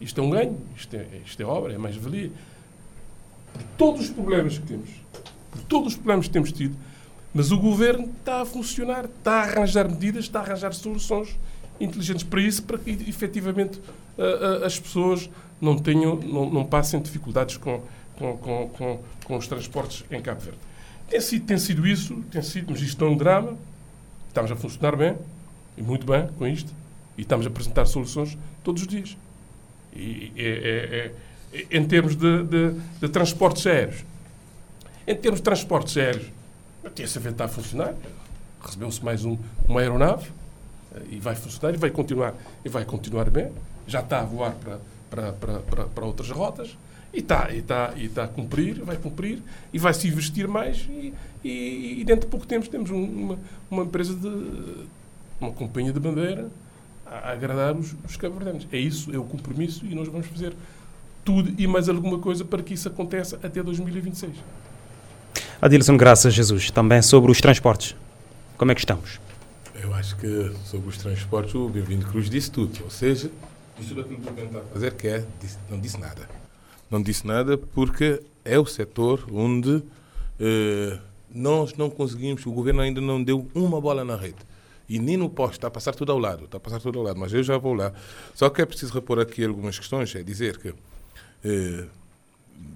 [0.00, 2.30] isto é um ganho, isto é, isto é obra, é mais-valia.
[3.52, 4.90] Por todos os problemas que temos,
[5.50, 6.76] por todos os problemas que temos tido,
[7.34, 11.36] mas o governo está a funcionar, está a arranjar medidas, está a arranjar soluções
[11.80, 13.80] inteligentes para isso, para que efetivamente
[14.64, 15.28] as pessoas
[15.60, 17.82] não, tenham, não, não passem dificuldades com,
[18.16, 20.58] com, com, com, com os transportes em Cabo Verde.
[21.08, 23.56] Tem sido, tem sido isso, tem sido, mas isto é um drama.
[24.28, 25.16] Estamos a funcionar bem,
[25.76, 26.72] e muito bem com isto,
[27.18, 29.16] e estamos a apresentar soluções todos os dias.
[29.94, 31.12] E,
[31.70, 34.04] em termos de, de, de, transportes aéreos.
[35.06, 36.26] Em termos de transportes aéreos,
[36.84, 37.94] a TSV está a funcionar.
[38.62, 39.36] Recebeu-se mais um,
[39.68, 40.30] uma aeronave
[40.94, 43.50] eh, e vai funcionar e vai continuar, e vai continuar bem.
[43.86, 44.80] Já está a voar para,
[45.10, 46.76] para, para, para, para outras rotas.
[47.12, 49.40] E está e tá, e tá a cumprir, vai cumprir,
[49.72, 51.14] e vai se investir mais, e,
[51.44, 53.38] e, e dentro de pouco tempo temos uma,
[53.70, 54.88] uma empresa de.
[55.40, 56.48] uma companhia de bandeira
[57.06, 58.66] a, agradar os, os cabo-verdianos.
[58.72, 60.54] É isso, é o compromisso, e nós vamos fazer
[61.24, 64.32] tudo e mais alguma coisa para que isso aconteça até 2026.
[65.64, 67.96] Adilson Graças Jesus, também sobre os transportes.
[68.58, 69.18] Como é que estamos?
[69.74, 72.84] Eu acho que sobre os transportes o Bem-vindo Cruz disse tudo.
[72.84, 73.30] Ou seja,
[73.78, 76.28] disse tudo aquilo que está a fazer, que é, disse, não disse nada
[76.90, 79.82] não disse nada porque é o setor onde
[80.38, 80.98] eh,
[81.34, 84.36] nós não conseguimos, o governo ainda não deu uma bola na rede.
[84.86, 87.06] E nem no poste, está a passar tudo ao lado, está a passar tudo ao
[87.06, 87.90] lado, mas eu já vou lá.
[88.34, 90.74] Só que é preciso repor aqui algumas questões, é dizer que
[91.42, 91.86] eh,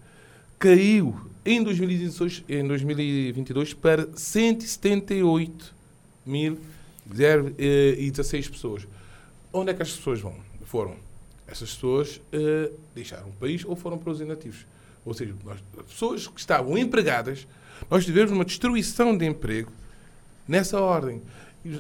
[0.58, 4.08] Caiu em 2022, em 2022 para
[7.10, 8.88] 178.016 pessoas.
[9.52, 10.34] Onde é que as pessoas vão?
[10.64, 10.96] Foram.
[11.46, 14.66] Essas pessoas uh, deixaram o país ou foram para os inativos.
[15.04, 17.46] Ou seja, nós, pessoas que estavam empregadas,
[17.90, 19.70] nós tivemos uma destruição de emprego
[20.46, 21.22] nessa ordem.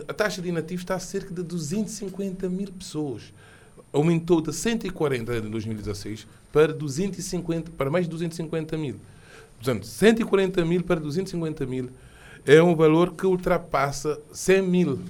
[0.06, 3.32] A taxa de inativos está a cerca de 250 mil pessoas.
[3.92, 9.00] Aumentou de 140 em 2016 para, 250, para mais de 250 mil.
[9.56, 11.90] Portanto, 140 mil para 250 mil
[12.46, 15.00] é um valor que ultrapassa 100 mil.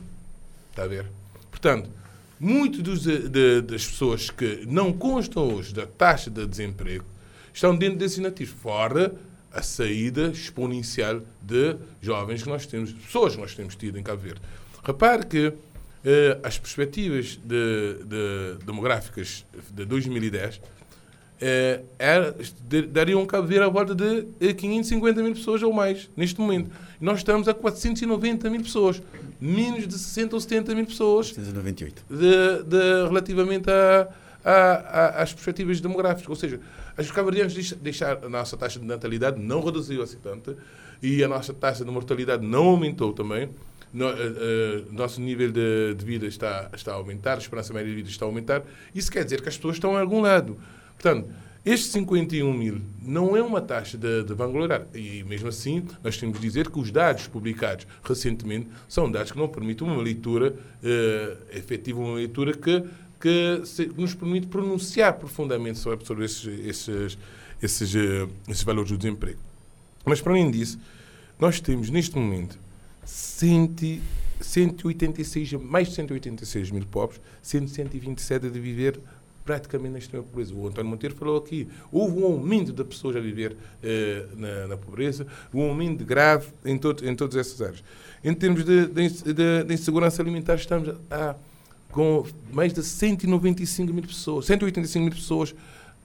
[0.70, 1.06] Está a ver?
[1.50, 1.90] Portanto,
[2.38, 7.04] muitas de, das pessoas que não constam hoje da taxa de desemprego
[7.52, 9.14] estão dentro desses nativos, fora
[9.52, 14.22] a saída exponencial de jovens que nós temos, pessoas que nós temos tido em Cabo
[14.22, 14.40] Verde.
[14.82, 15.52] Repare que
[16.04, 20.60] eh, as perspectivas de, de, demográficas de 2010
[21.44, 22.36] é, era,
[22.88, 26.70] dariam Cabo Verde a volta de 550 eh, mil pessoas ou mais, neste momento.
[27.00, 29.02] Nós estamos a 490 mil pessoas,
[29.40, 31.32] menos de 60 ou 70 mil pessoas.
[31.32, 32.04] 498.
[32.08, 34.08] De, de, relativamente a,
[34.44, 36.28] a, a, às perspectivas demográficas.
[36.28, 36.60] Ou seja,
[36.96, 40.56] os cabo-verdianos deixaram a nossa taxa de natalidade não reduziu assim tanto
[41.02, 43.50] e a nossa taxa de mortalidade não aumentou também.
[43.92, 47.90] No, uh, uh, nosso nível de, de, vida está, está a aumentar, a esperança média
[47.90, 48.62] de vida está a aumentar.
[48.94, 50.56] Isso quer dizer que as pessoas estão a algum lado.
[51.02, 51.28] Portanto,
[51.64, 54.86] este 51 mil não é uma taxa de, de vangloriar.
[54.94, 59.38] E mesmo assim, nós temos de dizer que os dados publicados recentemente são dados que
[59.38, 62.84] não permitem uma leitura uh, efetiva, uma leitura que,
[63.20, 67.18] que se, nos permite pronunciar profundamente sobre, sobre esses, esses,
[67.60, 69.40] esses, uh, esses valores do desemprego.
[70.04, 70.78] Mas, para além disso,
[71.36, 72.60] nós temos neste momento
[73.04, 74.00] 100,
[74.40, 79.00] 186, mais de 186 mil pobres, sendo 127 de viver
[79.44, 80.54] praticamente na extrema pobreza.
[80.54, 81.68] O António Monteiro falou aqui.
[81.90, 86.78] Houve um aumento de pessoas a viver eh, na, na, pobreza, um aumento grave em,
[86.78, 87.84] todo, em todas essas áreas.
[88.22, 91.34] Em termos de, de, de, insegurança alimentar, estamos a,
[91.90, 95.54] com mais de 195 mil pessoas, 185 mil pessoas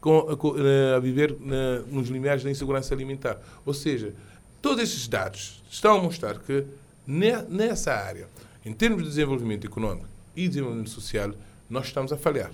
[0.02, 3.40] com, a, eh, a, viver na, nos limiares da insegurança alimentar.
[3.66, 4.14] Ou seja,
[4.62, 6.66] todos esses dados estão a mostrar que
[7.06, 8.28] ne, nessa área,
[8.66, 11.32] em termos de desenvolvimento econômico e desenvolvimento social,
[11.70, 12.52] nós estamos a falhar.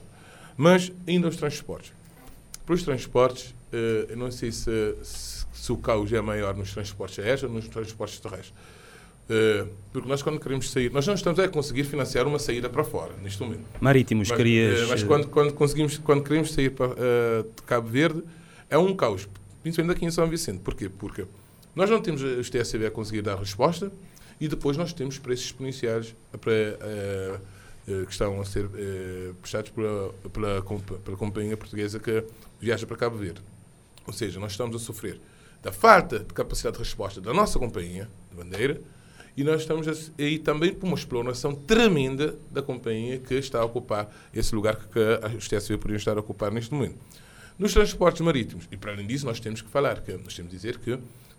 [0.58, 1.94] Mas ainda os transportes.
[2.66, 6.72] Para os transportes, eh, eu não sei se, se, se o caos é maior nos
[6.72, 8.54] transportes aéreos ou nos transportes terrestres.
[9.24, 12.84] Uh, porque nós quando queremos sair, nós não estamos a conseguir financiar uma saída para
[12.84, 13.64] fora neste momento.
[13.80, 14.82] Marítimos, mas, querias...
[14.82, 18.22] Uh, mas quando, quando, conseguimos, quando queremos sair para, de Cabo Verde,
[18.70, 19.30] é um caos,
[19.62, 20.60] principalmente aqui em São Vicente.
[20.60, 20.90] Porquê?
[20.90, 21.26] Porque
[21.76, 23.92] nós não temos os TSB a conseguir dar resposta
[24.40, 27.40] e depois nós temos preços exponenciais para eh,
[27.86, 30.62] que estão a ser eh, prestados pela, pela,
[31.04, 32.24] pela companhia portuguesa que
[32.60, 33.42] viaja para Cabo Verde.
[34.08, 35.20] Ou seja, nós estamos a sofrer
[35.62, 38.82] da falta de capacidade de resposta da nossa companhia de bandeira
[39.36, 44.14] e nós estamos aí também por uma exploração tremenda da companhia que está a ocupar
[44.34, 45.00] esse lugar que,
[45.36, 46.98] os TSV poderiam estar a ocupar neste momento.
[47.58, 50.58] Nos transportes marítimos, e para além disso, nós temos que falar, que nós temos que
[50.58, 50.92] dizer que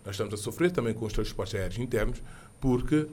[0.05, 2.21] nós estamos a sofrer também com os transportes aéreos internos,
[2.59, 3.07] porque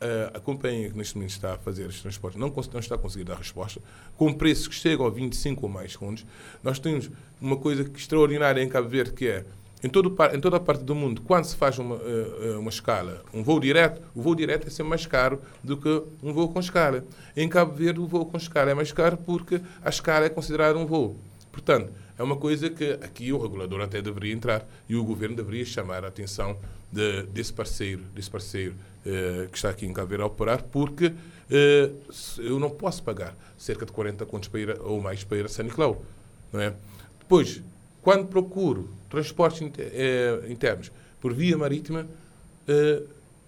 [0.00, 2.98] Uh, a companhia que neste momento está a fazer os transportes não, não está a
[2.98, 3.80] conseguir dar resposta,
[4.16, 6.24] com preços que chegam a 25 ou mais segundos.
[6.62, 9.44] Nós temos uma coisa extraordinária em Cabo Verde, que é,
[9.82, 13.24] em, todo, em toda a parte do mundo, quando se faz uma, uh, uma escala,
[13.34, 16.60] um voo direto, o voo direto é sempre mais caro do que um voo com
[16.60, 17.04] escala.
[17.36, 20.78] Em Cabo Verde, o voo com escala é mais caro porque a escala é considerada
[20.78, 21.16] um voo.
[21.50, 25.64] Portanto, é uma coisa que aqui o regulador até deveria entrar e o governo deveria
[25.64, 26.58] chamar a atenção
[26.90, 28.74] de, desse parceiro, desse parceiro
[29.06, 33.86] uh, que está aqui em Verde a operar, porque uh, eu não posso pagar cerca
[33.86, 36.04] de 40 contos para ir, ou mais para ir a São Nicolau.
[36.52, 36.74] Não é?
[37.20, 37.62] Depois,
[38.02, 40.90] quando procuro transportes uh, internos
[41.20, 42.06] por via marítima,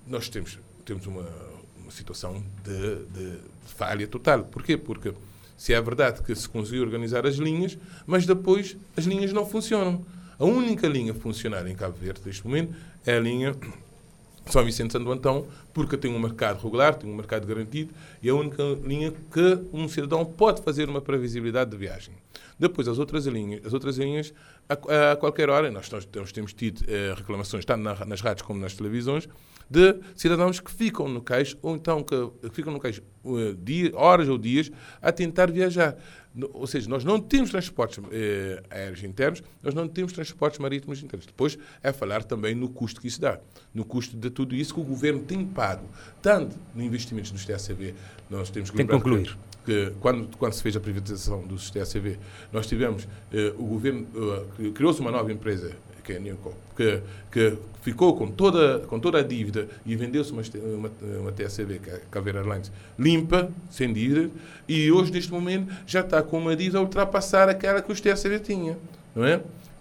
[0.06, 1.28] nós temos, temos uma,
[1.76, 4.44] uma situação de, de, de falha total.
[4.44, 4.76] Porquê?
[4.78, 5.12] Porque
[5.60, 10.06] se é verdade que se conseguiu organizar as linhas, mas depois as linhas não funcionam.
[10.38, 13.54] A única linha a funcionar em Cabo Verde, neste momento, é a linha
[14.46, 17.92] São Vicente Santo Antão, porque tem um mercado regular, tem um mercado garantido,
[18.22, 22.14] e é a única linha que um cidadão pode fazer uma previsibilidade de viagem.
[22.58, 24.32] Depois, as outras linhas, as outras linhas
[24.66, 25.90] a, a qualquer hora, nós,
[26.32, 29.28] temos tido eh, reclamações, tanto na, nas rádios como nas televisões,
[29.70, 32.16] de cidadãos que ficam no cais ou então que,
[32.48, 35.96] que ficam no cais uh, dia, horas ou dias a tentar viajar.
[36.52, 41.26] Ou seja, nós não temos transportes eh, aéreos internos, nós não temos transportes marítimos internos.
[41.26, 43.40] Depois é falar também no custo que isso dá,
[43.74, 45.88] no custo de tudo isso que o governo tem pago,
[46.22, 47.96] tanto no investimentos do TACV,
[48.30, 49.36] nós temos que tem que concluir.
[49.64, 52.16] Que, que, quando, quando se fez a privatização do TACV,
[52.52, 54.06] nós tivemos, eh, o governo
[54.72, 55.76] criou-se uma nova empresa
[56.12, 56.34] é
[56.76, 60.42] que, que ficou com toda, com toda a dívida e vendeu-se uma,
[60.76, 60.90] uma,
[61.20, 64.30] uma TSB, é Caveira Airlines, limpa, sem dívida,
[64.68, 68.40] e hoje, neste momento, já está com uma dívida a ultrapassar aquela que os TSB
[68.40, 68.78] tinha,
[69.14, 69.40] não é?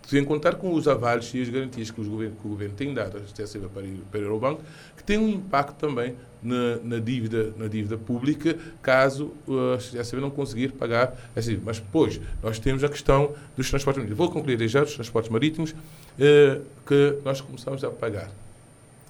[0.09, 3.17] Sem contar com os avalos e as garantias que, governo, que o governo tem dado
[3.17, 4.63] à TSB para, para o Eurobanco,
[4.97, 10.31] que tem um impacto também na, na, dívida, na dívida pública, caso a TSB não
[10.31, 11.63] conseguir pagar essa dívida.
[11.63, 14.17] Mas depois, nós temos a questão dos transportes marítimos.
[14.17, 15.75] Vou concluir já os transportes marítimos,
[16.19, 18.31] eh, que nós começamos a pagar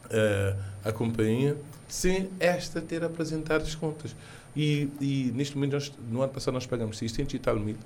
[0.10, 1.56] eh, a companhia
[1.88, 4.14] sem esta ter apresentado as contas.
[4.54, 7.78] E, e neste momento, nós, no ano passado, nós pagamos 600 e tal mil,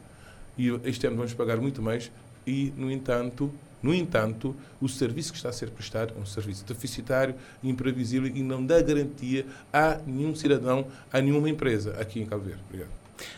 [0.57, 2.11] e este ano vamos pagar muito mais,
[2.46, 3.52] e, no entanto,
[3.84, 8.41] no entanto, o serviço que está a ser prestado é um serviço deficitário, imprevisível e
[8.41, 12.62] não dá garantia a nenhum cidadão, a nenhuma empresa aqui em Cabo Verde.
[12.66, 12.89] Obrigado.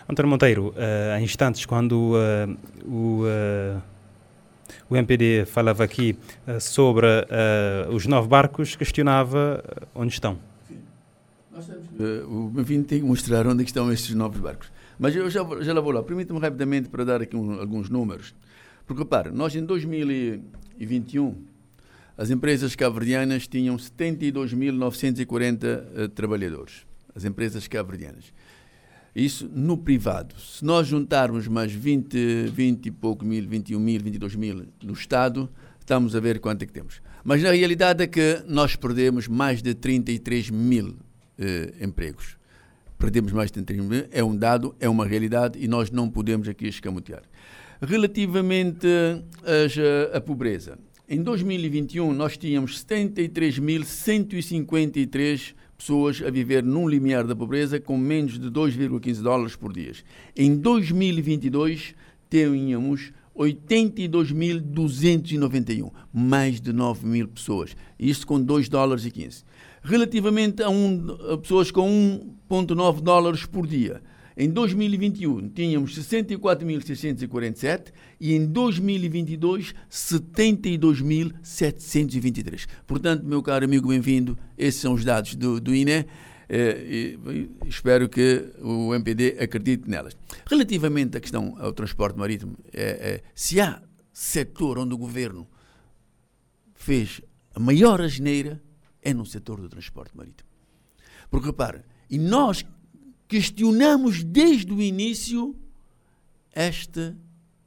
[0.07, 3.81] António Monteiro, uh, há instantes, quando uh, o, uh,
[4.87, 6.15] o MPD falava aqui
[6.59, 7.07] sobre
[7.91, 9.63] os nove barcos, questionava
[9.95, 10.37] onde estão.
[12.27, 14.71] o Benfica tem que mostrar onde é estão estes novos barcos.
[14.97, 16.01] Mas eu já, já lá vou lá.
[16.03, 18.33] Permita-me rapidamente para dar aqui um, alguns números.
[18.85, 21.43] Porque, repare, nós em 2021,
[22.17, 26.85] as empresas cabo-verdianas tinham 72.940 uh, trabalhadores.
[27.13, 28.33] As empresas cabo-verdianas.
[29.15, 30.35] Isso no privado.
[30.39, 35.49] Se nós juntarmos mais 20, 20 e pouco mil, 21 mil, 22 mil no Estado,
[35.79, 37.01] estamos a ver quanto é que temos.
[37.23, 40.95] Mas na realidade é que nós perdemos mais de 33 mil
[41.39, 42.37] eh, empregos.
[42.97, 46.47] Perdemos mais de 33 mil, é um dado, é uma realidade e nós não podemos
[46.47, 47.23] aqui escamotear.
[47.81, 48.87] Relativamente
[50.13, 57.95] à pobreza, em 2021 nós tínhamos 73.153 pessoas a viver num limiar da pobreza com
[57.97, 59.91] menos de 2,15 dólares por dia.
[60.35, 61.93] Em 2022
[62.29, 67.75] tínhamos 82.291, mais de 9 mil pessoas.
[67.99, 69.43] Isto com 2 dólares e 15.
[69.83, 74.01] Relativamente a, um, a pessoas com 1,9 dólares por dia,
[74.37, 82.67] em 2021 tínhamos 64.647 e em 2022 72.723.
[82.85, 84.37] Portanto, meu caro amigo, bem-vindo.
[84.57, 86.05] Esses são os dados do, do INE.
[86.47, 87.17] Eh,
[87.65, 90.15] espero que o MPD acredite nelas.
[90.45, 93.81] Relativamente à questão ao transporte marítimo, é, é, se há
[94.13, 95.47] setor onde o governo
[96.73, 97.19] fez
[97.53, 98.61] a maior asneira,
[99.01, 100.47] é no setor do transporte marítimo.
[101.29, 102.65] Porque repara, e nós
[103.27, 105.55] questionamos desde o início
[106.51, 107.17] esta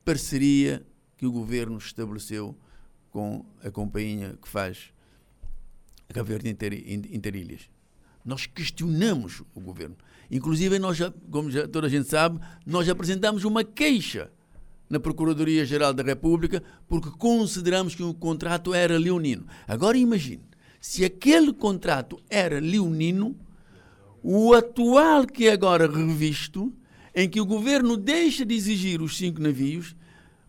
[0.04, 0.86] parceria
[1.16, 2.56] que o governo estabeleceu
[3.11, 4.92] com a companhia que faz
[6.09, 7.68] a Cabo Verde Interilhas.
[8.24, 9.96] Nós questionamos o governo.
[10.30, 14.30] Inclusive, nós já, como já, toda a gente sabe, nós apresentamos uma queixa
[14.88, 19.46] na Procuradoria-Geral da República porque consideramos que o contrato era leonino.
[19.66, 20.42] Agora imagine,
[20.80, 23.36] se aquele contrato era leonino,
[24.22, 26.72] o atual que é agora revisto,
[27.14, 29.96] em que o governo deixa de exigir os cinco navios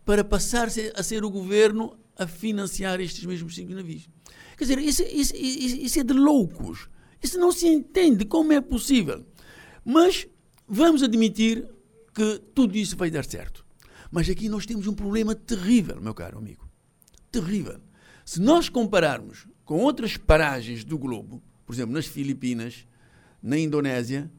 [0.04, 4.08] para passar a ser o governo a financiar estes mesmos cinco navios.
[4.56, 6.88] Quer dizer, isso, isso, isso, isso é de loucos.
[7.22, 9.24] Isso não se entende como é possível.
[9.84, 10.26] Mas
[10.68, 11.66] vamos admitir
[12.14, 13.64] que tudo isso vai dar certo.
[14.10, 16.68] Mas aqui nós temos um problema terrível, meu caro amigo.
[17.30, 17.80] Terrível.
[18.24, 22.86] Se nós compararmos com outras paragens do globo, por exemplo, nas Filipinas,
[23.42, 24.30] na Indonésia,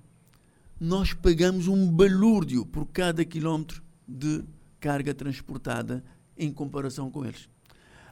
[0.79, 4.43] nós pagamos um balúrdio por cada quilómetro de
[4.79, 6.03] carga transportada
[6.37, 7.47] em comparação com eles.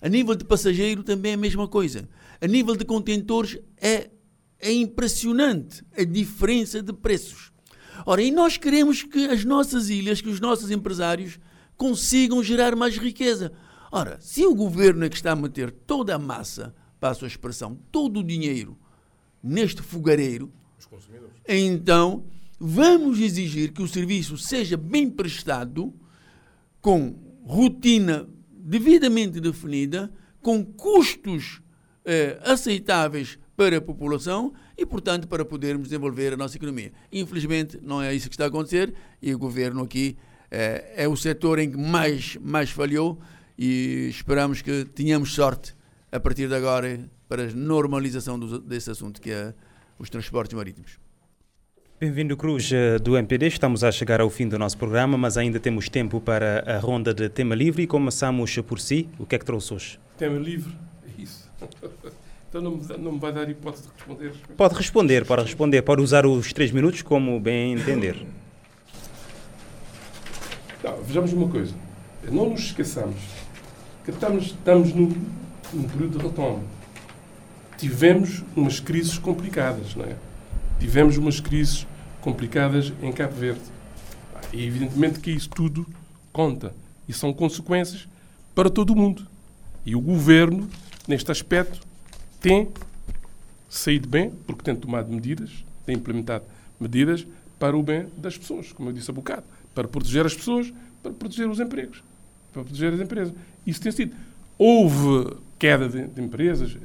[0.01, 2.07] A nível de passageiro também é a mesma coisa.
[2.39, 4.09] A nível de contentores é,
[4.59, 7.51] é impressionante a diferença de preços.
[8.05, 11.37] Ora, e nós queremos que as nossas ilhas, que os nossos empresários
[11.75, 13.51] consigam gerar mais riqueza.
[13.91, 17.77] Ora, se o governo é que está a meter toda a massa, passo a expressão,
[17.91, 18.77] todo o dinheiro
[19.41, 20.51] neste fogareiro,
[21.47, 22.23] então,
[22.59, 25.93] vamos exigir que o serviço seja bem prestado,
[26.81, 27.15] com
[27.45, 30.11] rotina devidamente definida,
[30.41, 31.61] com custos
[32.05, 36.93] eh, aceitáveis para a população e, portanto, para podermos desenvolver a nossa economia.
[37.11, 40.17] Infelizmente, não é isso que está a acontecer e o governo aqui
[40.49, 43.19] eh, é o setor em que mais, mais falhou
[43.57, 45.75] e esperamos que tenhamos sorte
[46.11, 49.53] a partir de agora para a normalização do, desse assunto, que é
[49.99, 50.97] os transportes marítimos.
[51.99, 53.47] Bem-vindo, Cruz, eh, do MPD.
[53.47, 57.13] Estamos a chegar ao fim do nosso programa, mas ainda temos tempo para a ronda
[57.13, 59.09] de tema livre e começamos por si.
[59.19, 59.99] O que é que trouxe hoje?
[60.17, 60.73] Tema livre?
[61.05, 61.51] É isso.
[62.49, 64.33] Então não me, não me vai dar hipótese de responder?
[64.57, 65.83] Pode responder, pode responder.
[65.83, 68.25] Pode usar os três minutos como bem entender.
[70.83, 71.75] Não, vejamos uma coisa.
[72.31, 73.19] Não nos esqueçamos
[74.03, 75.13] que estamos, estamos num,
[75.71, 76.63] num período de retorno.
[77.79, 80.17] Tivemos umas crises complicadas, não é?
[80.81, 81.87] Tivemos umas crises
[82.19, 83.61] complicadas em Cabo Verde.
[84.51, 85.87] E evidentemente que isso tudo
[86.33, 86.73] conta.
[87.07, 88.05] E são consequências
[88.53, 89.25] para todo o mundo.
[89.85, 90.69] E o governo,
[91.07, 91.79] neste aspecto,
[92.41, 92.67] tem
[93.69, 96.43] saído bem, porque tem tomado medidas, tem implementado
[96.77, 97.25] medidas
[97.57, 101.13] para o bem das pessoas, como eu disse há bocado, para proteger as pessoas, para
[101.13, 102.03] proteger os empregos,
[102.51, 103.33] para proteger as empresas.
[103.65, 104.15] Isso tem sido.
[104.57, 106.75] Houve queda de, de empresas,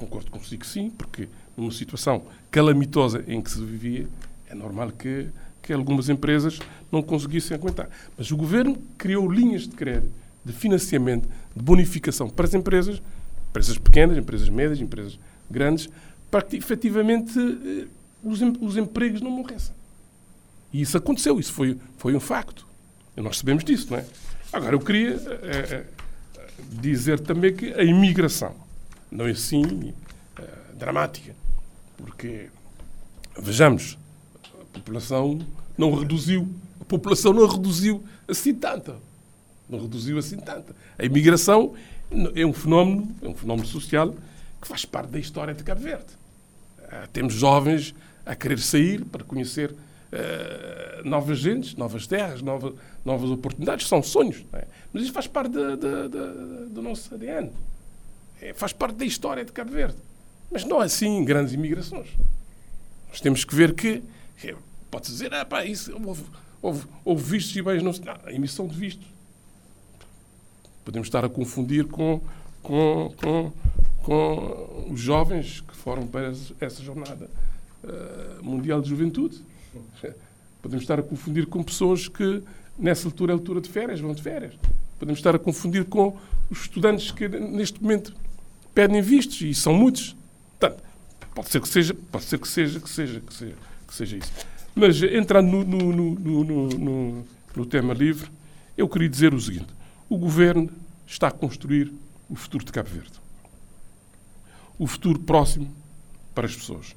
[0.00, 4.08] concordo consigo sim, porque numa situação calamitosa em que se vivia,
[4.48, 5.28] é normal que,
[5.62, 6.58] que algumas empresas
[6.90, 7.88] não conseguissem aguentar.
[8.16, 10.12] Mas o governo criou linhas de crédito,
[10.44, 13.02] de financiamento, de bonificação para as empresas,
[13.50, 15.18] empresas pequenas, empresas médias, empresas
[15.50, 15.88] grandes,
[16.30, 17.86] para que efetivamente eh,
[18.24, 19.74] os, os empregos não morressem.
[20.72, 22.66] E isso aconteceu, isso foi, foi um facto.
[23.16, 24.06] E nós sabemos disso, não é?
[24.52, 25.84] Agora, eu queria é,
[26.80, 28.54] dizer também que a imigração
[29.10, 29.92] não é assim
[30.38, 31.34] é, dramática,
[31.96, 32.48] porque,
[33.38, 33.98] vejamos,
[34.44, 35.38] a população
[35.76, 36.48] não reduziu,
[36.80, 38.96] a população não reduziu assim tanta.
[39.68, 40.74] Não reduziu assim tanta.
[40.98, 41.74] A imigração
[42.34, 44.14] é um fenómeno, é um fenómeno social
[44.60, 46.12] que faz parte da história de Cabo Verde.
[46.80, 47.94] Uh, temos jovens
[48.26, 53.86] a querer sair para conhecer uh, novas gentes, novas terras, nova, novas oportunidades.
[53.86, 54.66] São sonhos, é?
[54.92, 57.50] mas isso faz parte do nosso ADN.
[58.40, 59.96] É, faz parte da história de Cabo Verde.
[60.50, 62.08] Mas não é assim grandes imigrações.
[63.08, 64.02] Nós temos que ver que,
[64.90, 66.24] pode-se dizer, ah, pá, isso, houve,
[66.62, 69.06] houve, houve vistos e bens, não, não, a emissão de vistos
[70.84, 72.20] podemos estar a confundir com,
[72.62, 73.52] com, com,
[74.02, 77.30] com os jovens que foram para essa jornada
[77.84, 79.40] uh, mundial de juventude.
[80.60, 82.42] Podemos estar a confundir com pessoas que,
[82.78, 84.54] nessa altura, é altura de férias, vão de férias.
[84.98, 86.16] Podemos estar a confundir com
[86.50, 88.12] os estudantes que, neste momento,
[88.80, 90.16] pedem vistos, e são muitos.
[90.58, 90.82] Portanto,
[91.34, 93.56] pode ser que seja, pode ser que seja, que seja, que seja,
[93.86, 94.32] que seja isso.
[94.74, 98.30] Mas, entrando no, no, no, no, tema livre,
[98.78, 99.66] eu queria dizer o seguinte
[100.08, 100.70] o governo
[101.06, 101.92] está a construir
[102.28, 103.12] o futuro de Cabo Verde.
[104.78, 105.70] O futuro próximo
[106.34, 106.96] para as pessoas,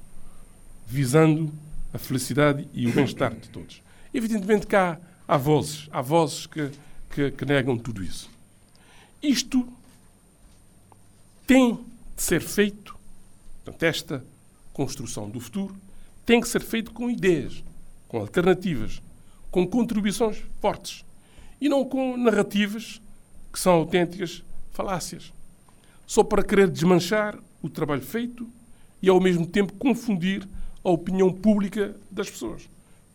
[0.87, 1.51] visando
[1.93, 3.81] a felicidade e o bem-estar de todos.
[4.13, 6.71] Evidentemente que há, há vozes, há vozes que,
[7.11, 8.29] que, que negam tudo isso.
[9.21, 9.67] Isto
[11.53, 11.75] tem
[12.15, 12.97] de ser feito,
[13.63, 14.25] portanto, esta
[14.73, 15.75] construção do futuro
[16.25, 17.63] tem que ser feito com ideias,
[18.07, 19.03] com alternativas,
[19.51, 21.05] com contribuições fortes
[21.61, 22.99] e não com narrativas
[23.51, 24.41] que são autênticas
[24.71, 25.31] falácias,
[26.07, 28.49] só para querer desmanchar o trabalho feito
[28.99, 30.49] e, ao mesmo tempo, confundir
[30.83, 32.67] a opinião pública das pessoas,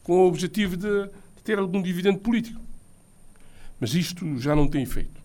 [0.05, 1.11] com o objetivo de,
[1.43, 2.61] ter algum dividendo político.
[3.81, 5.21] Mas isto já não tem efeito.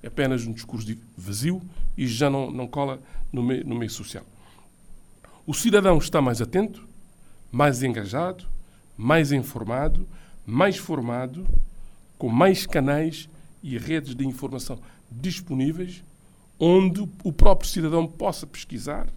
[0.00, 1.60] É apenas um discurso vazio
[1.96, 3.00] e já não, não cola
[3.32, 4.24] no meio, no meio social.
[5.46, 6.86] O cidadão está mais atento,
[7.50, 8.46] mais engajado,
[8.96, 10.06] mais informado,
[10.46, 11.46] mais formado,
[12.18, 13.28] com mais canais
[13.62, 14.78] e redes de informação
[15.10, 16.04] disponíveis,
[16.58, 19.08] onde o próprio cidadão possa pesquisar,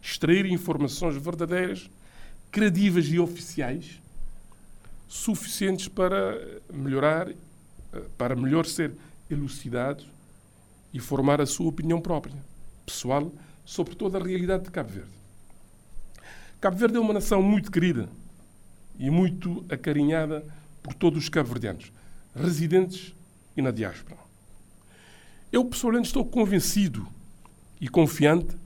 [0.00, 1.90] extrair informações verdadeiras,
[2.50, 4.00] credíveis e oficiais,
[5.08, 6.40] suficientes para
[6.72, 7.28] melhorar,
[8.16, 8.92] para melhor ser
[9.28, 10.04] elucidado
[10.96, 12.34] e formar a sua opinião própria,
[12.86, 13.30] pessoal,
[13.66, 15.10] sobre toda a realidade de Cabo Verde.
[16.58, 18.08] Cabo Verde é uma nação muito querida
[18.98, 20.42] e muito acarinhada
[20.82, 21.92] por todos os cabo-verdianos,
[22.34, 23.14] residentes
[23.54, 24.16] e na diáspora.
[25.52, 27.06] Eu, pessoalmente, estou convencido
[27.78, 28.56] e confiante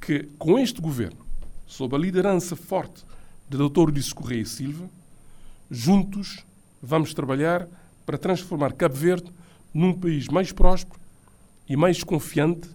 [0.00, 1.20] que, com este governo,
[1.66, 3.04] sob a liderança forte
[3.46, 3.90] de Dr.
[3.90, 4.88] Ulisses Correia e Silva,
[5.70, 6.46] juntos
[6.82, 7.68] vamos trabalhar
[8.06, 9.30] para transformar Cabo Verde
[9.74, 11.03] num país mais próspero
[11.68, 12.68] e mais confiante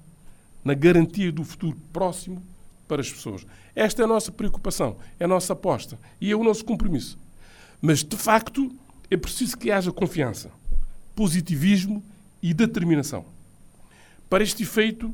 [0.64, 2.44] na garantia do futuro próximo
[2.88, 3.46] para as pessoas.
[3.76, 7.18] Esta é a nossa preocupação, é a nossa aposta e é o nosso compromisso.
[7.82, 8.72] Mas, de facto,
[9.10, 10.52] é preciso que haja confiança
[11.16, 12.02] positivismo
[12.42, 13.26] e determinação.
[14.30, 15.14] Para este efeito,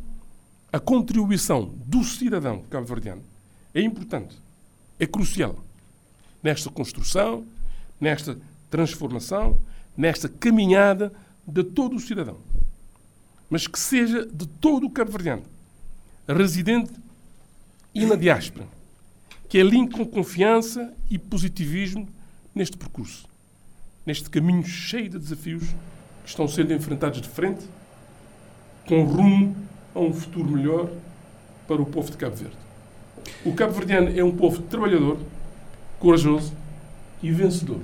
[0.72, 3.24] a contribuição do cidadão cabo-verdiano
[3.74, 4.38] é importante,
[5.00, 5.56] é crucial
[6.44, 7.44] nesta construção,
[8.00, 8.38] nesta
[8.70, 9.60] transformação,
[9.98, 11.12] nesta caminhada
[11.48, 12.38] de todo o cidadão.
[13.50, 15.44] Mas que seja de todo o cabo-verdiano.
[16.28, 16.92] residente
[17.94, 18.68] e na diáspora,
[19.48, 22.08] que é link com confiança e positivismo
[22.54, 23.28] neste percurso,
[24.06, 25.64] neste caminho cheio de desafios
[26.24, 27.66] que estão sendo enfrentados de frente,
[28.88, 29.56] com rumo
[29.94, 30.90] a um futuro melhor
[31.68, 32.58] para o povo de Cabo Verde.
[33.46, 35.20] O cabo-verdiano é um povo trabalhador,
[36.00, 36.54] corajoso
[37.22, 37.82] e vencedor.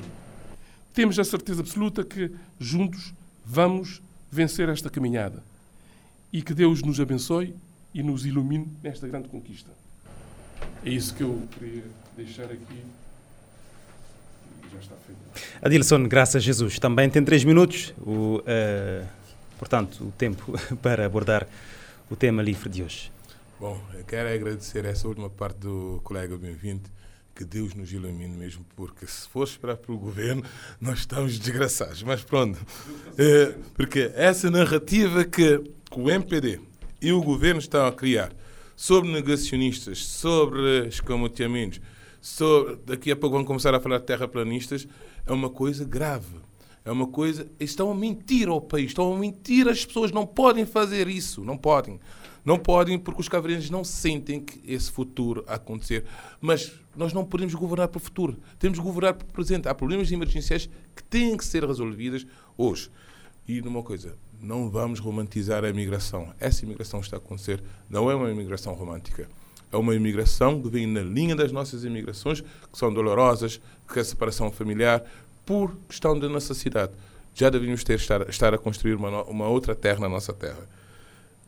[0.93, 3.14] Temos a certeza absoluta que juntos
[3.45, 5.51] vamos vencer esta caminhada
[6.32, 7.56] e que Deus nos abençoe
[7.94, 9.72] e nos ilumine nesta grande conquista.
[10.86, 11.84] É isso que eu queria
[12.16, 12.84] deixar aqui.
[14.72, 15.20] Já está feito.
[15.62, 19.08] Adilson, graças a Jesus, também tem três minutos, o, uh,
[19.60, 21.48] portanto, o tempo para abordar
[22.10, 23.12] o tema livre de hoje.
[23.60, 26.90] Bom, eu quero agradecer essa última parte do colega bem-vindo.
[27.34, 30.44] Que Deus nos ilumine mesmo, porque se for esperar pelo governo,
[30.80, 32.04] nós estamos desgraçados.
[32.04, 32.60] Mas pronto,
[33.18, 35.64] é, porque essa narrativa que
[35.96, 36.60] o MPD
[37.02, 38.34] e o governo estão a criar
[38.76, 41.82] sobre negacionistas, sobre escamoteamentos,
[42.22, 44.88] sobre, daqui a pouco vão começar a falar de terraplanistas,
[45.26, 46.42] é uma coisa grave.
[46.84, 47.48] É uma coisa.
[47.60, 51.56] Estão a mentir ao país, estão a mentir as pessoas, não podem fazer isso, não
[51.56, 52.00] podem.
[52.44, 56.06] Não podem porque os cavreiros não sentem que esse futuro acontecer.
[56.39, 58.39] Mas nós não podemos governar para o futuro.
[58.58, 59.68] Temos que governar para o presente.
[59.68, 62.26] Há problemas emergenciais que têm que ser resolvidos
[62.58, 62.89] hoje.
[63.48, 66.34] E numa coisa, não vamos romantizar a imigração.
[66.39, 69.30] Essa imigração está a acontecer não é uma imigração romântica.
[69.72, 74.02] É uma imigração que vem na linha das nossas imigrações, que são dolorosas, que é
[74.02, 75.04] a separação familiar,
[75.46, 76.92] por questão de necessidade.
[77.34, 80.68] Já devíamos ter estar, estar a construir uma, uma outra terra na nossa terra.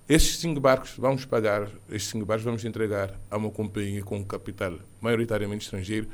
[0.07, 4.73] Estes cinco barcos vamos pagar, estes cinco barcos vamos entregar a uma companhia com capital
[5.01, 6.07] maioritariamente estrangeiro.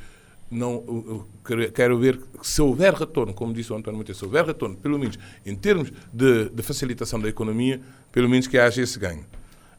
[0.50, 1.28] Não,
[1.74, 5.18] quero ver se houver retorno, como disse o António Monteiro, se houver retorno, pelo menos
[5.46, 7.80] em termos de, de facilitação da economia,
[8.12, 9.26] pelo menos que haja esse ganho.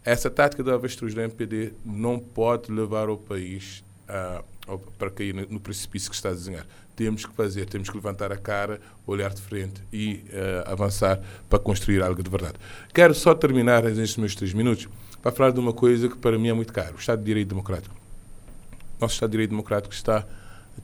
[0.05, 4.43] Essa tática da avestruz do MPD não pode levar o país a,
[4.97, 6.67] para cair no precipício que está a desenhar
[7.01, 11.19] temos que fazer, temos que levantar a cara, olhar de frente e uh, avançar
[11.49, 12.57] para construir algo de verdade.
[12.93, 14.87] Quero só terminar nestes meus três minutos
[15.23, 17.49] para falar de uma coisa que para mim é muito caro, o Estado de Direito
[17.49, 17.95] Democrático.
[19.01, 20.27] Nosso Estado de Direito Democrático está,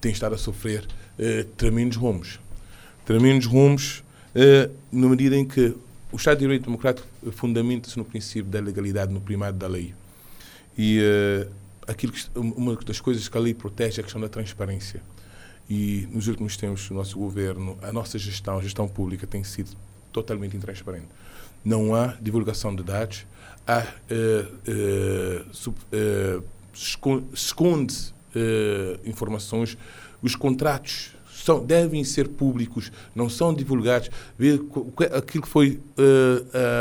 [0.01, 0.87] tem estado a sofrer
[1.19, 2.41] uh, tremendos rumos.
[3.05, 5.75] Tremendos rumos uh, na medida em que
[6.13, 9.95] o Estado de Direito Democrático fundamenta-se no princípio da legalidade, no primado da lei.
[10.77, 11.51] E uh,
[11.87, 15.03] aquilo que, uma das coisas que a lei protege é a questão da transparência.
[15.69, 19.71] E nos últimos tempos, o nosso governo, a nossa gestão, a gestão pública tem sido
[20.13, 21.09] totalmente intransparente.
[21.65, 23.27] Não há divulgação de dados,
[23.67, 28.15] há, uh, uh, sub, uh, esconde
[29.05, 29.77] informações,
[30.23, 31.17] os contratos
[31.47, 34.11] são, devem ser públicos, não são divulgados.
[34.39, 34.61] Ver
[35.15, 35.81] aquilo que foi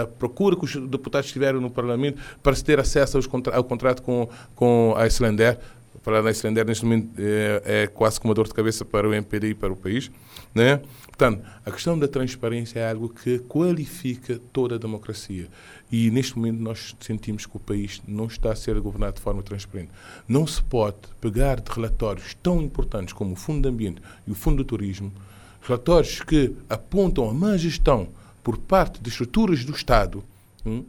[0.01, 3.63] a procura que os deputados tiveram no Parlamento para se ter acesso aos contra, ao
[3.63, 5.59] contrato com, com a Islander
[6.05, 9.13] falar na Islander neste momento é, é, quase como uma dor de cabeça para o
[9.13, 10.11] MPD e para o país.
[10.53, 10.79] Né?
[11.07, 15.47] Portanto, a questão da transparência é algo que qualifica toda a democracia.
[15.91, 19.41] E neste momento nós sentimos que o país não está a ser governado de forma
[19.41, 19.89] transparente.
[20.27, 24.35] Não se pode pegar de relatórios tão importantes como o Fundo de Ambiente e o
[24.35, 25.11] Fundo do Turismo,
[25.59, 28.09] relatórios que apontam a má gestão
[28.43, 30.23] por parte de estruturas do Estado,
[30.63, 30.85] hum,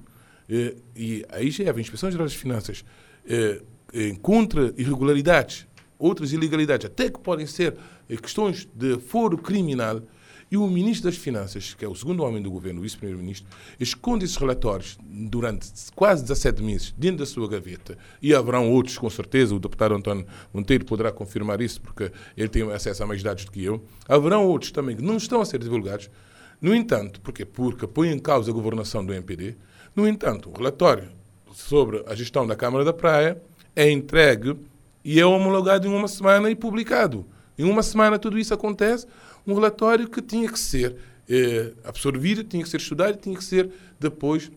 [0.47, 2.85] e, e aí já a Inspeção Geral das Finanças,
[3.27, 3.63] eh,
[3.93, 5.67] encontra irregularidades,
[5.99, 7.77] outras ilegalidades, até que podem ser
[8.09, 10.03] eh, questões de foro criminal,
[10.49, 13.49] e o Ministro das Finanças, que é o segundo homem do governo, o Vice-Primeiro-Ministro,
[13.81, 17.99] esconde esses relatórios durante quase 17 meses dentro da sua gaveta.
[18.23, 20.25] E haverão outros, com certeza, o deputado António
[20.55, 23.85] Monteiro poderá confirmar isso, porque ele tem acesso a mais dados do que eu.
[24.09, 26.09] Haverão outros também que não estão a ser divulgados.
[26.61, 29.57] No entanto, porque Porque põe em causa a governação do MPD.
[29.97, 31.09] No entanto, o relatório
[31.53, 33.43] sobre a gestão da Câmara da Praia
[33.77, 34.57] é entregue
[35.05, 37.25] e é homologado em uma semana e publicado.
[37.59, 39.07] Em uma semana tudo isso acontece,
[39.47, 40.97] um relatório que tinha que ser
[41.29, 43.71] eh, absorvido, tinha que ser estudado, tinha que ser
[44.01, 44.51] depois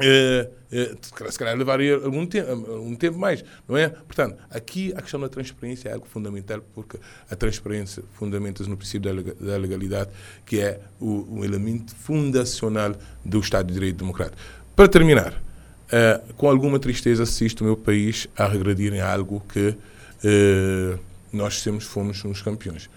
[0.00, 0.94] eh, eh,
[1.30, 3.88] se calhar levaria algum tempo, tempo mais, não é?
[3.88, 6.98] Portanto, aqui a questão da transparência é algo fundamental, porque
[7.28, 10.10] a transparência fundamenta-se no princípio da legalidade,
[10.46, 12.94] que é o, o elemento fundacional
[13.24, 14.40] do Estado de Direito Democrático.
[14.76, 15.42] Para terminar,
[15.88, 20.98] Uh, com alguma tristeza assisto o meu país a regredir em algo que uh,
[21.32, 22.90] nós sempre fomos uns campeões.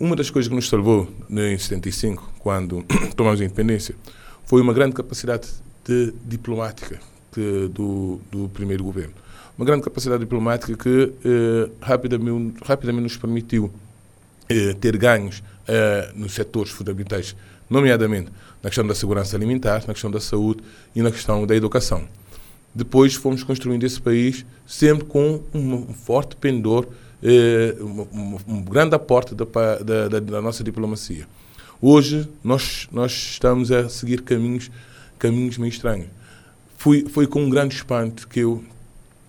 [0.00, 3.94] Uma das coisas que nos salvou em 75, quando tomamos a independência,
[4.46, 5.48] foi uma grande capacidade
[5.84, 6.98] de diplomática
[7.30, 9.14] que, do, do primeiro governo.
[9.56, 13.72] Uma grande capacidade diplomática que uh, rapidamente, rapidamente nos permitiu
[14.80, 15.42] ter ganhos
[16.14, 17.34] nos setores fundamentais,
[17.70, 18.30] nomeadamente
[18.62, 20.62] na questão da segurança alimentar, na questão da saúde
[20.94, 22.06] e na questão da educação.
[22.74, 26.86] Depois fomos construindo esse país sempre com um forte pendor,
[27.22, 29.44] eh, um, grande aporte da,
[30.08, 31.26] da, da, nossa diplomacia.
[31.80, 34.70] Hoje nós, nós estamos a seguir caminhos,
[35.18, 36.08] caminhos meio estranhos.
[36.76, 38.64] Fui, foi com um grande espanto que eu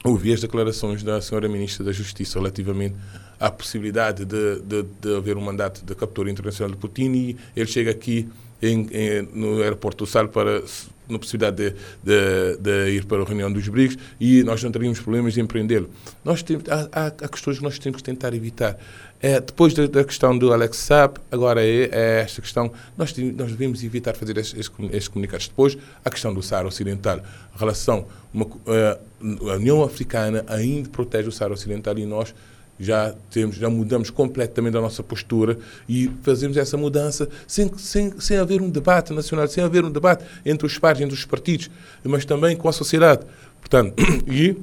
[0.03, 2.95] ouvi as declarações da senhora Ministra da Justiça relativamente
[3.39, 7.67] à possibilidade de, de, de haver um mandato de captura internacional de Putin e ele
[7.67, 8.27] chega aqui
[8.61, 10.63] em, em, no aeroporto do Sal para
[11.07, 14.99] na possibilidade de, de, de, ir para a reunião dos BRICS e nós não teríamos
[14.99, 15.89] problemas de empreendê-lo.
[16.23, 18.77] Nós temos, há, há, há, questões que nós temos que tentar evitar.
[19.21, 23.51] É, depois da, da, questão do Alex Saab, agora é, é, esta questão, nós, nós
[23.51, 25.47] devemos evitar fazer estes, estes, comunicados.
[25.47, 27.21] Depois, a questão do Saara Ocidental,
[27.55, 28.99] relação, uma, a,
[29.51, 32.33] a União Africana ainda protege o Saara Ocidental e nós
[32.79, 35.57] já temos já mudamos completamente a nossa postura
[35.87, 40.25] e fazemos essa mudança sem, sem, sem haver um debate nacional, sem haver um debate
[40.45, 41.69] entre os pares, entre os partidos,
[42.03, 43.25] mas também com a sociedade.
[43.59, 43.93] Portanto,
[44.27, 44.57] e,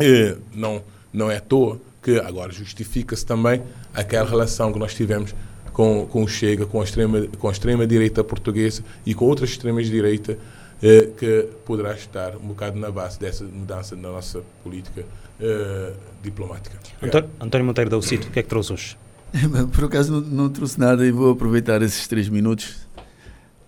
[0.00, 0.82] e não,
[1.12, 3.62] não é à toa que agora justifica-se também
[3.94, 5.34] aquela relação que nós tivemos
[5.72, 9.50] com, com o Chega, com a extrema, com a extrema direita portuguesa e com outras
[9.50, 10.38] extremas direita
[10.82, 15.04] eh, que poderá estar um bocado na base dessa mudança na nossa política
[15.40, 16.78] uh, diplomática.
[17.02, 18.96] António, António Monteiro da UCIT, o que é que trouxe hoje?
[19.72, 22.86] Por acaso não, não, trouxe nada e vou aproveitar esses três minutos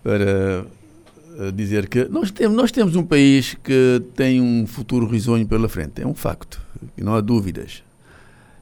[0.01, 0.65] para
[1.37, 5.67] uh, dizer que nós temos, nós temos um país que tem um futuro risonho pela
[5.67, 6.61] frente, é um facto,
[6.97, 7.83] e não há dúvidas.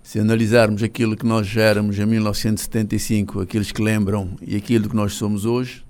[0.02, 5.14] Se analisarmos aquilo que nós éramos em 1975, aqueles que lembram e aquilo que nós
[5.14, 5.84] somos hoje,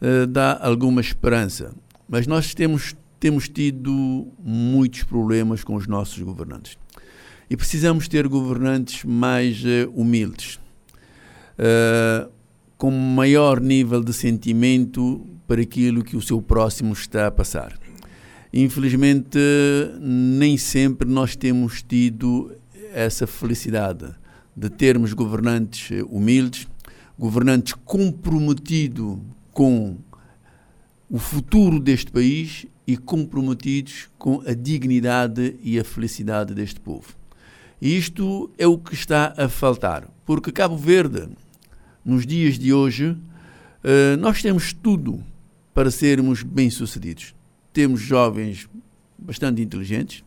[0.00, 1.72] uh, dá alguma esperança.
[2.08, 6.76] Mas nós temos temos tido muitos problemas com os nossos governantes.
[7.48, 10.58] E precisamos ter governantes mais uh, humildes,
[11.56, 12.28] uh,
[12.76, 17.78] com maior nível de sentimento para aquilo que o seu próximo está a passar.
[18.52, 19.38] Infelizmente,
[20.00, 22.50] nem sempre nós temos tido
[22.92, 24.06] essa felicidade
[24.56, 26.66] de termos governantes eh, humildes,
[27.16, 29.18] governantes comprometidos
[29.52, 29.96] com
[31.08, 37.14] o futuro deste país e comprometidos com a dignidade e a felicidade deste povo.
[37.80, 41.28] E isto é o que está a faltar, porque Cabo Verde,
[42.04, 43.16] nos dias de hoje,
[43.82, 45.22] eh, nós temos tudo
[45.74, 47.34] para sermos bem-sucedidos.
[47.72, 48.68] Temos jovens
[49.18, 50.22] bastante inteligentes,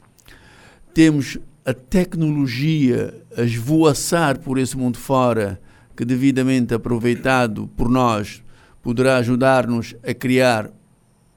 [0.94, 5.60] temos a tecnologia a esvoaçar por esse mundo fora,
[5.96, 8.44] que devidamente aproveitado por nós
[8.82, 10.72] poderá ajudar-nos a criar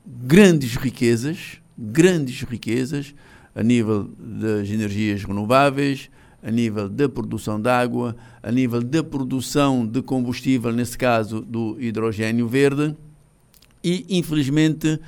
[0.09, 3.15] grandes riquezas, grandes riquezas
[3.55, 6.09] a nível das energias renováveis,
[6.43, 11.77] a nível da produção de água, a nível da produção de combustível, nesse caso do
[11.81, 12.97] hidrogênio verde,
[13.83, 14.99] e infelizmente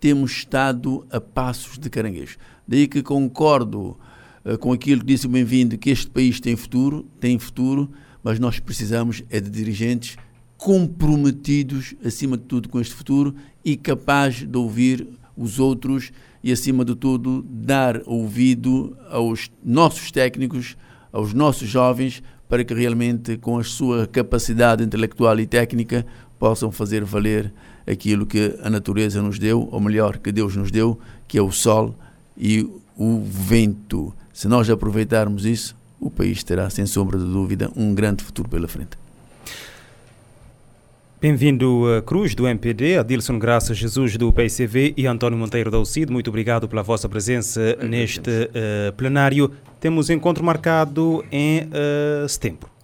[0.00, 2.36] temos estado a passos de caranguejo.
[2.66, 3.96] Daí que concordo
[4.44, 7.90] uh, com aquilo que disse o bem-vindo, que este país tem futuro, tem futuro,
[8.22, 10.16] mas nós precisamos é de dirigentes
[10.58, 13.34] comprometidos, acima de tudo, com este futuro
[13.64, 15.06] e capaz de ouvir
[15.36, 16.10] os outros
[16.42, 20.76] e, acima de tudo, dar ouvido aos nossos técnicos,
[21.12, 26.04] aos nossos jovens, para que realmente, com a sua capacidade intelectual e técnica,
[26.38, 27.52] possam fazer valer
[27.86, 30.98] aquilo que a natureza nos deu, ou melhor, que Deus nos deu,
[31.28, 31.94] que é o sol
[32.36, 34.12] e o vento.
[34.32, 38.66] Se nós aproveitarmos isso, o país terá, sem sombra de dúvida, um grande futuro pela
[38.66, 38.98] frente.
[41.20, 46.12] Bem-vindo a Cruz do MPD, Adilson Graça Jesus do PCV e António Monteiro da UCID.
[46.12, 49.50] Muito obrigado pela vossa presença neste uh, plenário.
[49.80, 52.77] Temos encontro marcado em uh, setembro.